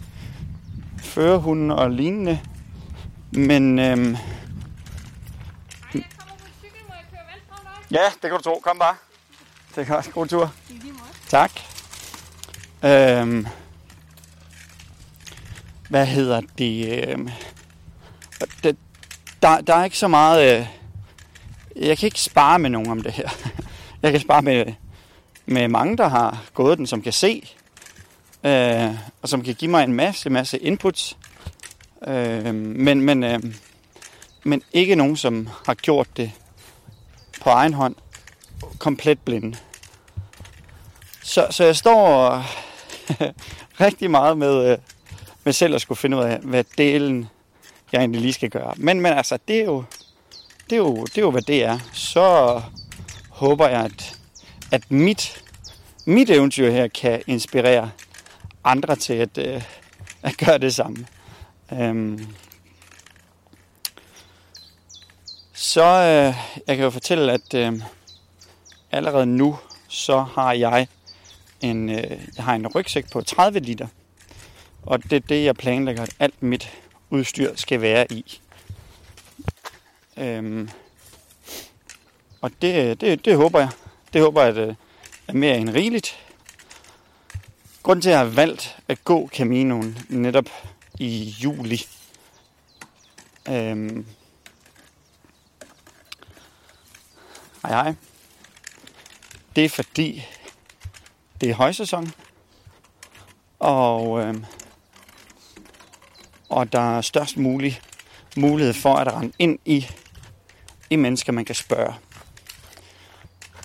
førerhunde 1.20 1.76
og 1.76 1.91
lignende. 1.91 2.39
Men 3.32 3.80
øhm, 3.80 4.17
ja, 7.91 8.05
det 8.22 8.22
kan 8.22 8.32
du 8.32 8.41
tro. 8.41 8.59
Kom 8.63 8.80
bare. 8.80 8.95
Det 9.76 9.89
er 9.89 9.95
godt. 9.95 10.13
god 10.13 10.28
tur. 10.28 10.53
Tak. 11.28 11.51
Øhm, 12.84 13.47
hvad 15.89 16.05
hedder 16.05 16.41
det? 16.57 17.07
Øhm, 17.07 17.30
det 18.63 18.78
der, 19.41 19.61
der 19.61 19.76
er 19.76 19.84
ikke 19.84 19.97
så 19.97 20.07
meget... 20.07 20.59
Øh, 20.59 20.67
jeg 21.76 21.97
kan 21.97 22.07
ikke 22.07 22.22
spare 22.22 22.59
med 22.59 22.70
nogen 22.70 22.89
om 22.89 23.01
det 23.01 23.11
her. 23.11 23.30
Jeg 24.01 24.11
kan 24.11 24.22
spare 24.22 24.41
med, 24.41 24.74
med 25.45 25.67
mange, 25.67 25.97
der 25.97 26.07
har 26.07 26.43
gået 26.53 26.78
den, 26.78 26.88
som 26.88 27.01
kan 27.01 27.13
se. 27.13 27.49
Øh, 28.43 28.95
og 29.21 29.29
som 29.29 29.43
kan 29.43 29.55
give 29.55 29.71
mig 29.71 29.83
en 29.83 29.93
masse, 29.93 30.29
masse 30.29 30.57
inputs. 30.57 31.17
Øh, 32.07 32.55
men, 32.55 33.01
men, 33.01 33.23
øh, 33.23 33.39
men 34.43 34.61
ikke 34.73 34.95
nogen, 34.95 35.17
som 35.17 35.49
har 35.65 35.73
gjort 35.73 36.07
det 36.17 36.31
på 37.41 37.49
egen 37.49 37.73
hånd. 37.73 37.95
Komplet 38.79 39.19
blinde. 39.19 39.57
Så, 41.23 41.47
så 41.49 41.63
jeg 41.63 41.75
står 41.75 42.29
rigtig 43.85 44.11
meget 44.11 44.37
med, 44.37 44.71
øh, 44.71 44.77
med 45.43 45.53
selv 45.53 45.75
at 45.75 45.81
skulle 45.81 45.97
finde 45.97 46.17
ud 46.17 46.23
af, 46.23 46.39
hvad 46.39 46.63
delen 46.77 47.27
jeg 47.91 47.99
egentlig 47.99 48.21
lige 48.21 48.33
skal 48.33 48.49
gøre. 48.49 48.73
Men, 48.77 49.01
men 49.01 49.13
altså, 49.13 49.37
det 49.47 49.59
er, 49.59 49.65
jo, 49.65 49.83
det, 50.69 50.71
er 50.75 50.77
jo, 50.77 51.03
det 51.03 51.17
er 51.17 51.21
jo, 51.21 51.31
hvad 51.31 51.41
det 51.41 51.63
er. 51.63 51.79
Så 51.93 52.61
håber 53.29 53.67
jeg, 53.67 53.81
at, 53.81 54.19
at 54.71 54.91
mit, 54.91 55.43
mit 56.05 56.29
eventyr 56.29 56.71
her 56.71 56.87
kan 56.87 57.21
inspirere 57.27 57.91
andre 58.72 58.95
til 58.95 59.13
at, 59.13 59.38
øh, 59.38 59.63
at 60.22 60.38
gøre 60.38 60.57
det 60.57 60.76
samme. 60.76 61.07
Øhm. 61.74 62.28
Så 65.53 65.84
øh, 65.84 66.36
jeg 66.67 66.76
kan 66.76 66.84
jo 66.84 66.89
fortælle, 66.89 67.32
at 67.32 67.53
øh, 67.53 67.82
allerede 68.91 69.26
nu, 69.26 69.57
så 69.88 70.22
har 70.22 70.53
jeg 70.53 70.88
en, 71.61 71.89
øh, 71.89 72.28
jeg 72.38 72.43
har 72.45 72.55
en 72.55 72.67
rygsæk 72.67 73.11
på 73.11 73.22
30 73.22 73.59
liter. 73.59 73.88
Og 74.84 75.03
det 75.03 75.13
er 75.13 75.20
det, 75.20 75.45
jeg 75.45 75.55
planlægger, 75.55 76.03
at 76.03 76.15
alt 76.20 76.43
mit 76.43 76.72
udstyr 77.09 77.55
skal 77.55 77.82
være 77.82 78.11
i. 78.11 78.39
Øhm, 80.17 80.70
og 82.41 82.51
det, 82.61 82.89
øh, 82.89 82.95
det, 83.01 83.26
det 83.26 83.36
håber 83.38 83.59
jeg. 83.59 83.70
Det 84.13 84.22
håber 84.22 84.41
jeg, 84.41 84.57
at 84.57 84.57
at 84.57 84.70
øh, 85.30 85.36
mere 85.36 85.57
end 85.57 85.70
rigeligt. 85.70 86.28
Grunden 87.84 88.01
til, 88.01 88.09
at 88.09 88.13
jeg 88.13 88.19
har 88.19 88.36
valgt 88.36 88.77
at 88.88 89.03
gå 89.03 89.30
Caminoen 89.34 89.97
netop 90.09 90.49
i 90.99 91.36
juli. 91.43 91.82
Øhm, 93.47 94.05
hej 97.63 97.71
hej. 97.71 97.93
Det 99.55 99.65
er 99.65 99.69
fordi, 99.69 100.25
det 101.41 101.49
er 101.49 101.53
højsæson. 101.53 102.11
Og, 103.59 104.19
øhm, 104.21 104.45
og 106.49 106.71
der 106.71 106.97
er 106.97 107.01
størst 107.01 107.38
mulig 107.38 107.82
mulighed 108.38 108.73
for 108.73 108.95
at 108.95 109.13
rende 109.13 109.34
ind 109.39 109.59
i, 109.65 109.88
i 110.89 110.95
mennesker, 110.95 111.32
man 111.32 111.45
kan 111.45 111.55
spørge. 111.55 111.93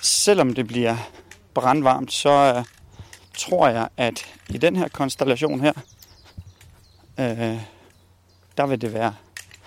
Selvom 0.02 0.54
det 0.54 0.66
bliver 0.66 0.96
brandvarmt, 1.54 2.12
så 2.12 2.54
øh, 2.56 2.64
tror 3.34 3.68
jeg, 3.68 3.88
at 3.96 4.26
i 4.48 4.58
den 4.58 4.76
her 4.76 4.88
konstellation 4.88 5.60
her, 5.60 5.72
øh, 7.18 7.60
der 8.56 8.66
vil 8.66 8.80
det 8.80 8.92
være, 8.92 9.14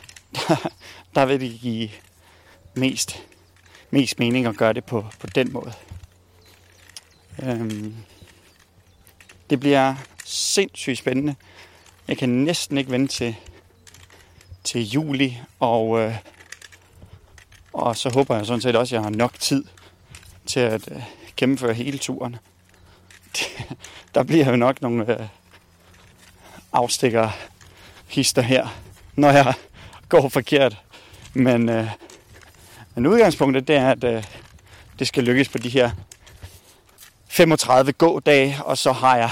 der, 0.35 0.69
der 1.15 1.25
vil 1.25 1.39
det 1.39 1.59
give 1.59 1.89
mest, 2.73 3.23
mest 3.91 4.19
mening 4.19 4.45
at 4.45 4.57
gøre 4.57 4.73
det 4.73 4.85
på, 4.85 5.05
på 5.19 5.27
den 5.27 5.53
måde. 5.53 5.73
Øhm, 7.43 7.95
det 9.49 9.59
bliver 9.59 9.95
sindssygt 10.25 10.97
spændende. 10.97 11.35
Jeg 12.07 12.17
kan 12.17 12.29
næsten 12.29 12.77
ikke 12.77 12.91
vente 12.91 13.13
til, 13.13 13.35
til 14.63 14.89
juli, 14.89 15.39
og, 15.59 15.99
øh, 15.99 16.15
og 17.73 17.97
så 17.97 18.09
håber 18.09 18.35
jeg 18.35 18.45
sådan 18.45 18.61
set 18.61 18.75
også, 18.75 18.95
at 18.95 18.99
jeg 18.99 19.03
har 19.03 19.17
nok 19.17 19.39
tid 19.39 19.65
til 20.45 20.59
at 20.59 20.91
øh, 20.91 21.03
gennemføre 21.37 21.73
hele 21.73 21.97
turen. 21.97 22.35
Der 24.15 24.23
bliver 24.23 24.49
jo 24.49 24.55
nok 24.55 24.81
nogle 24.81 25.19
øh, 25.19 25.27
afstikker 26.73 27.29
hister 28.07 28.41
her, 28.41 28.67
når 29.15 29.31
jeg 29.31 29.53
går 30.09 30.29
forkert. 30.29 30.77
Men, 31.33 31.69
øh, 31.69 31.87
men 32.95 33.05
udgangspunktet 33.05 33.67
det 33.67 33.75
er, 33.75 33.91
at 33.91 34.03
øh, 34.03 34.23
det 34.99 35.07
skal 35.07 35.23
lykkes 35.23 35.49
på 35.49 35.57
de 35.57 35.69
her 35.69 35.91
35 37.27 37.91
gådage, 37.91 38.57
og 38.63 38.77
så 38.77 38.91
har 38.91 39.17
jeg 39.17 39.31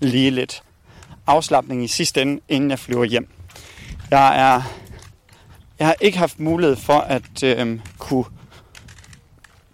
lige 0.00 0.30
lidt 0.30 0.62
afslappning 1.26 1.84
i 1.84 1.88
sidste 1.88 2.22
ende, 2.22 2.40
inden 2.48 2.70
jeg 2.70 2.78
flyver 2.78 3.04
hjem. 3.04 3.28
Jeg 4.10 4.40
er 4.40 4.62
jeg 5.80 5.88
har 5.88 5.96
ikke 6.00 6.18
haft 6.18 6.40
mulighed 6.40 6.76
for 6.76 6.98
at 6.98 7.42
øh, 7.42 7.80
kunne 7.98 8.24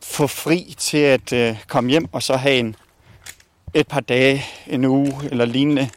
få 0.02 0.26
fri 0.26 0.74
til 0.78 0.98
at 0.98 1.32
øh, 1.32 1.56
komme 1.68 1.90
hjem 1.90 2.08
og 2.12 2.22
så 2.22 2.36
have 2.36 2.54
en, 2.54 2.76
et 3.76 3.88
par 3.88 4.00
dage, 4.00 4.44
en 4.66 4.84
uge 4.84 5.14
eller 5.30 5.44
lignende, 5.44 5.90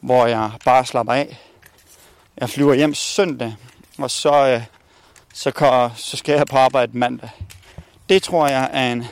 hvor 0.00 0.26
jeg 0.26 0.50
bare 0.64 0.86
slapper 0.86 1.12
af. 1.12 1.38
Jeg 2.36 2.50
flyver 2.50 2.74
hjem 2.74 2.94
søndag, 2.94 3.54
og 3.98 4.10
så, 4.10 4.46
øh, 4.46 4.62
så, 5.34 5.50
kan, 5.50 5.90
så 5.96 6.16
skal 6.16 6.34
jeg 6.34 6.46
på 6.46 6.56
arbejde 6.56 6.98
mandag. 6.98 7.30
Det 8.08 8.22
tror 8.22 8.48
jeg 8.48 8.70
er 8.72 8.92
en 8.92 9.04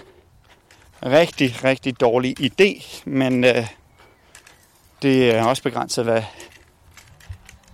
rigtig, 1.03 1.65
rigtig 1.65 2.01
dårlig 2.01 2.37
idé, 2.41 2.85
men 3.05 3.45
øh, 3.45 3.67
det 5.03 5.31
er 5.35 5.45
også 5.45 5.63
begrænset, 5.63 6.05
hvad, 6.05 6.23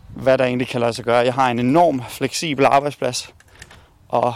hvad 0.08 0.38
der 0.38 0.44
egentlig 0.44 0.68
kan 0.68 0.80
lade 0.80 0.92
sig 0.92 1.04
gøre. 1.04 1.18
Jeg 1.18 1.34
har 1.34 1.50
en 1.50 1.58
enorm 1.58 2.02
fleksibel 2.08 2.64
arbejdsplads, 2.64 3.34
og 4.08 4.34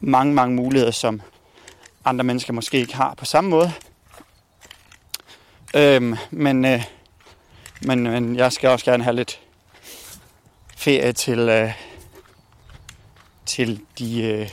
mange, 0.00 0.34
mange 0.34 0.56
muligheder, 0.56 0.92
som 0.92 1.22
andre 2.04 2.24
mennesker 2.24 2.52
måske 2.52 2.78
ikke 2.78 2.96
har 2.96 3.14
på 3.14 3.24
samme 3.24 3.50
måde. 3.50 3.72
Øhm, 5.76 6.16
men, 6.30 6.64
øh, 6.64 6.84
men, 7.82 8.02
men 8.02 8.36
jeg 8.36 8.52
skal 8.52 8.70
også 8.70 8.84
gerne 8.84 9.04
have 9.04 9.16
lidt 9.16 9.40
ferie 10.76 11.12
til, 11.12 11.38
øh, 11.38 11.72
til 13.46 13.80
de 13.98 14.22
øh, 14.22 14.50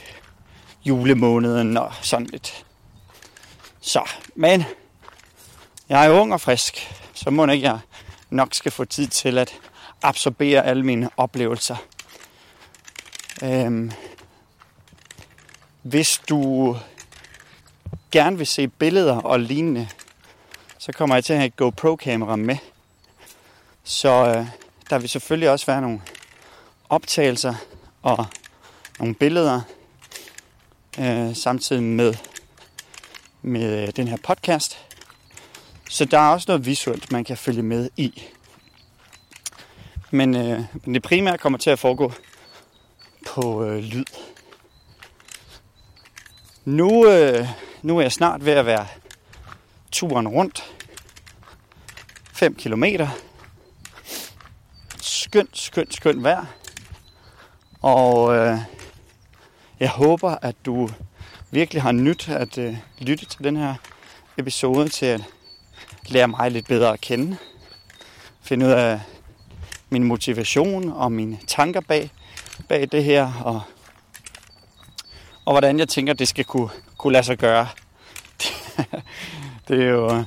julemåneden 0.84 1.76
og 1.76 1.92
sådan 2.00 2.26
lidt. 2.26 2.64
Så, 3.80 4.10
men 4.34 4.64
jeg 5.88 6.06
er 6.06 6.10
ung 6.10 6.32
og 6.32 6.40
frisk, 6.40 6.94
så 7.14 7.30
må 7.30 7.46
ikke 7.46 7.66
jeg 7.66 7.78
nok 8.30 8.54
skal 8.54 8.72
få 8.72 8.84
tid 8.84 9.06
til 9.06 9.38
at 9.38 9.52
absorbere 10.02 10.66
alle 10.66 10.82
mine 10.82 11.10
oplevelser. 11.16 11.76
Øhm, 13.42 13.92
hvis 15.82 16.20
du 16.28 16.76
gerne 18.10 18.38
vil 18.38 18.46
se 18.46 18.68
billeder 18.68 19.16
og 19.16 19.40
lignende, 19.40 19.88
så 20.82 20.92
kommer 20.92 21.16
jeg 21.16 21.24
til 21.24 21.32
at 21.32 21.38
have 21.38 21.46
et 21.46 21.56
GoPro-kamera 21.56 22.36
med. 22.36 22.56
Så 23.84 24.08
øh, 24.08 24.46
der 24.90 24.98
vil 24.98 25.08
selvfølgelig 25.08 25.50
også 25.50 25.66
være 25.66 25.80
nogle 25.80 26.00
optagelser 26.88 27.54
og 28.02 28.26
nogle 28.98 29.14
billeder, 29.14 29.60
øh, 30.98 31.36
samtidig 31.36 31.82
med, 31.82 32.14
med 33.42 33.82
øh, 33.82 33.92
den 33.96 34.08
her 34.08 34.16
podcast. 34.16 34.78
Så 35.90 36.04
der 36.04 36.18
er 36.18 36.32
også 36.32 36.44
noget 36.48 36.66
visuelt, 36.66 37.12
man 37.12 37.24
kan 37.24 37.36
følge 37.36 37.62
med 37.62 37.90
i. 37.96 38.22
Men, 40.10 40.36
øh, 40.36 40.60
men 40.84 40.94
det 40.94 41.02
primære 41.02 41.38
kommer 41.38 41.58
til 41.58 41.70
at 41.70 41.78
foregå 41.78 42.12
på 43.26 43.64
øh, 43.64 43.78
lyd. 43.78 44.04
Nu, 46.64 47.08
øh, 47.08 47.48
nu 47.82 47.98
er 47.98 48.02
jeg 48.02 48.12
snart 48.12 48.44
ved 48.44 48.52
at 48.52 48.66
være 48.66 48.86
turen 49.92 50.28
rundt. 50.28 50.72
5 52.32 52.54
kilometer. 52.54 53.08
Skønt, 55.00 55.58
skønt, 55.58 55.94
skønt 55.94 56.22
vejr. 56.22 56.46
Og 57.82 58.36
øh, 58.36 58.58
jeg 59.80 59.88
håber, 59.88 60.36
at 60.42 60.56
du 60.66 60.88
virkelig 61.50 61.82
har 61.82 61.92
nyt 61.92 62.28
at 62.28 62.58
øh, 62.58 62.76
lytte 62.98 63.26
til 63.26 63.44
den 63.44 63.56
her 63.56 63.74
episode 64.36 64.88
til 64.88 65.06
at 65.06 65.20
lære 66.06 66.28
mig 66.28 66.50
lidt 66.50 66.66
bedre 66.66 66.92
at 66.92 67.00
kende. 67.00 67.36
Finde 68.42 68.66
ud 68.66 68.70
af 68.70 69.00
min 69.90 70.04
motivation 70.04 70.92
og 70.92 71.12
mine 71.12 71.38
tanker 71.46 71.80
bag, 71.80 72.10
bag 72.68 72.88
det 72.92 73.04
her. 73.04 73.32
Og, 73.44 73.62
og 75.44 75.52
hvordan 75.52 75.78
jeg 75.78 75.88
tænker, 75.88 76.12
det 76.12 76.28
skal 76.28 76.44
kunne, 76.44 76.70
kunne 76.96 77.12
lade 77.12 77.24
sig 77.24 77.38
gøre 77.38 77.68
det 79.68 79.82
er 79.82 79.88
jo 79.88 80.14
øh, 80.14 80.24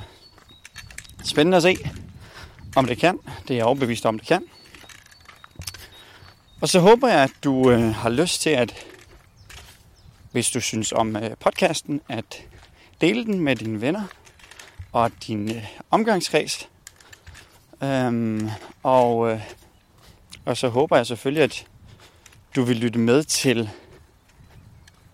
spændende 1.23 1.57
at 1.57 1.63
se, 1.63 1.77
om 2.75 2.86
det 2.86 2.97
kan. 2.97 3.19
Det 3.47 3.51
er 3.51 3.55
jeg 3.55 3.65
overbevist 3.65 4.05
om, 4.05 4.19
det 4.19 4.27
kan. 4.27 4.43
Og 6.61 6.69
så 6.69 6.79
håber 6.79 7.07
jeg, 7.07 7.23
at 7.23 7.31
du 7.43 7.71
øh, 7.71 7.93
har 7.95 8.09
lyst 8.09 8.41
til 8.41 8.49
at, 8.49 8.86
hvis 10.31 10.51
du 10.51 10.61
synes 10.61 10.91
om 10.91 11.15
øh, 11.15 11.38
podcasten, 11.39 12.01
at 12.09 12.43
dele 13.01 13.25
den 13.25 13.39
med 13.39 13.55
dine 13.55 13.81
venner 13.81 14.03
og 14.91 15.11
din 15.27 15.55
øh, 15.55 15.67
omgangskreds. 15.91 16.69
Øhm, 17.83 18.49
og, 18.83 19.31
øh, 19.31 19.41
og 20.45 20.57
så 20.57 20.69
håber 20.69 20.97
jeg 20.97 21.05
selvfølgelig, 21.05 21.43
at 21.43 21.67
du 22.55 22.63
vil 22.63 22.77
lytte 22.77 22.99
med 22.99 23.23
til, 23.23 23.69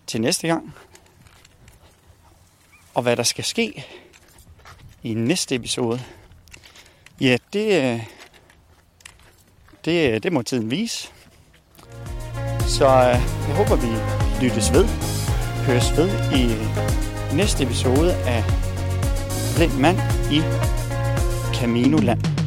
til 0.06 0.20
næste 0.20 0.46
gang. 0.48 0.74
Og 2.94 3.02
hvad 3.02 3.16
der 3.16 3.22
skal 3.22 3.44
ske 3.44 3.84
i 5.02 5.14
næste 5.14 5.54
episode, 5.54 6.00
ja, 7.20 7.36
det, 7.52 7.82
øh, 7.82 8.00
det, 9.84 10.12
øh, 10.12 10.22
det 10.22 10.32
må 10.32 10.42
tiden 10.42 10.70
vise. 10.70 11.08
Så 12.60 12.84
øh, 12.84 13.20
jeg 13.48 13.54
håber, 13.56 13.76
vi 13.76 13.88
lyttes 14.46 14.72
ved, 14.72 14.84
høres 15.66 15.96
ved 15.96 16.08
i 16.34 16.44
næste 17.36 17.64
episode 17.64 18.14
af 18.14 18.44
Blind 19.56 19.72
Mand 19.72 19.98
i 20.32 20.42
Caminoland. 21.54 22.41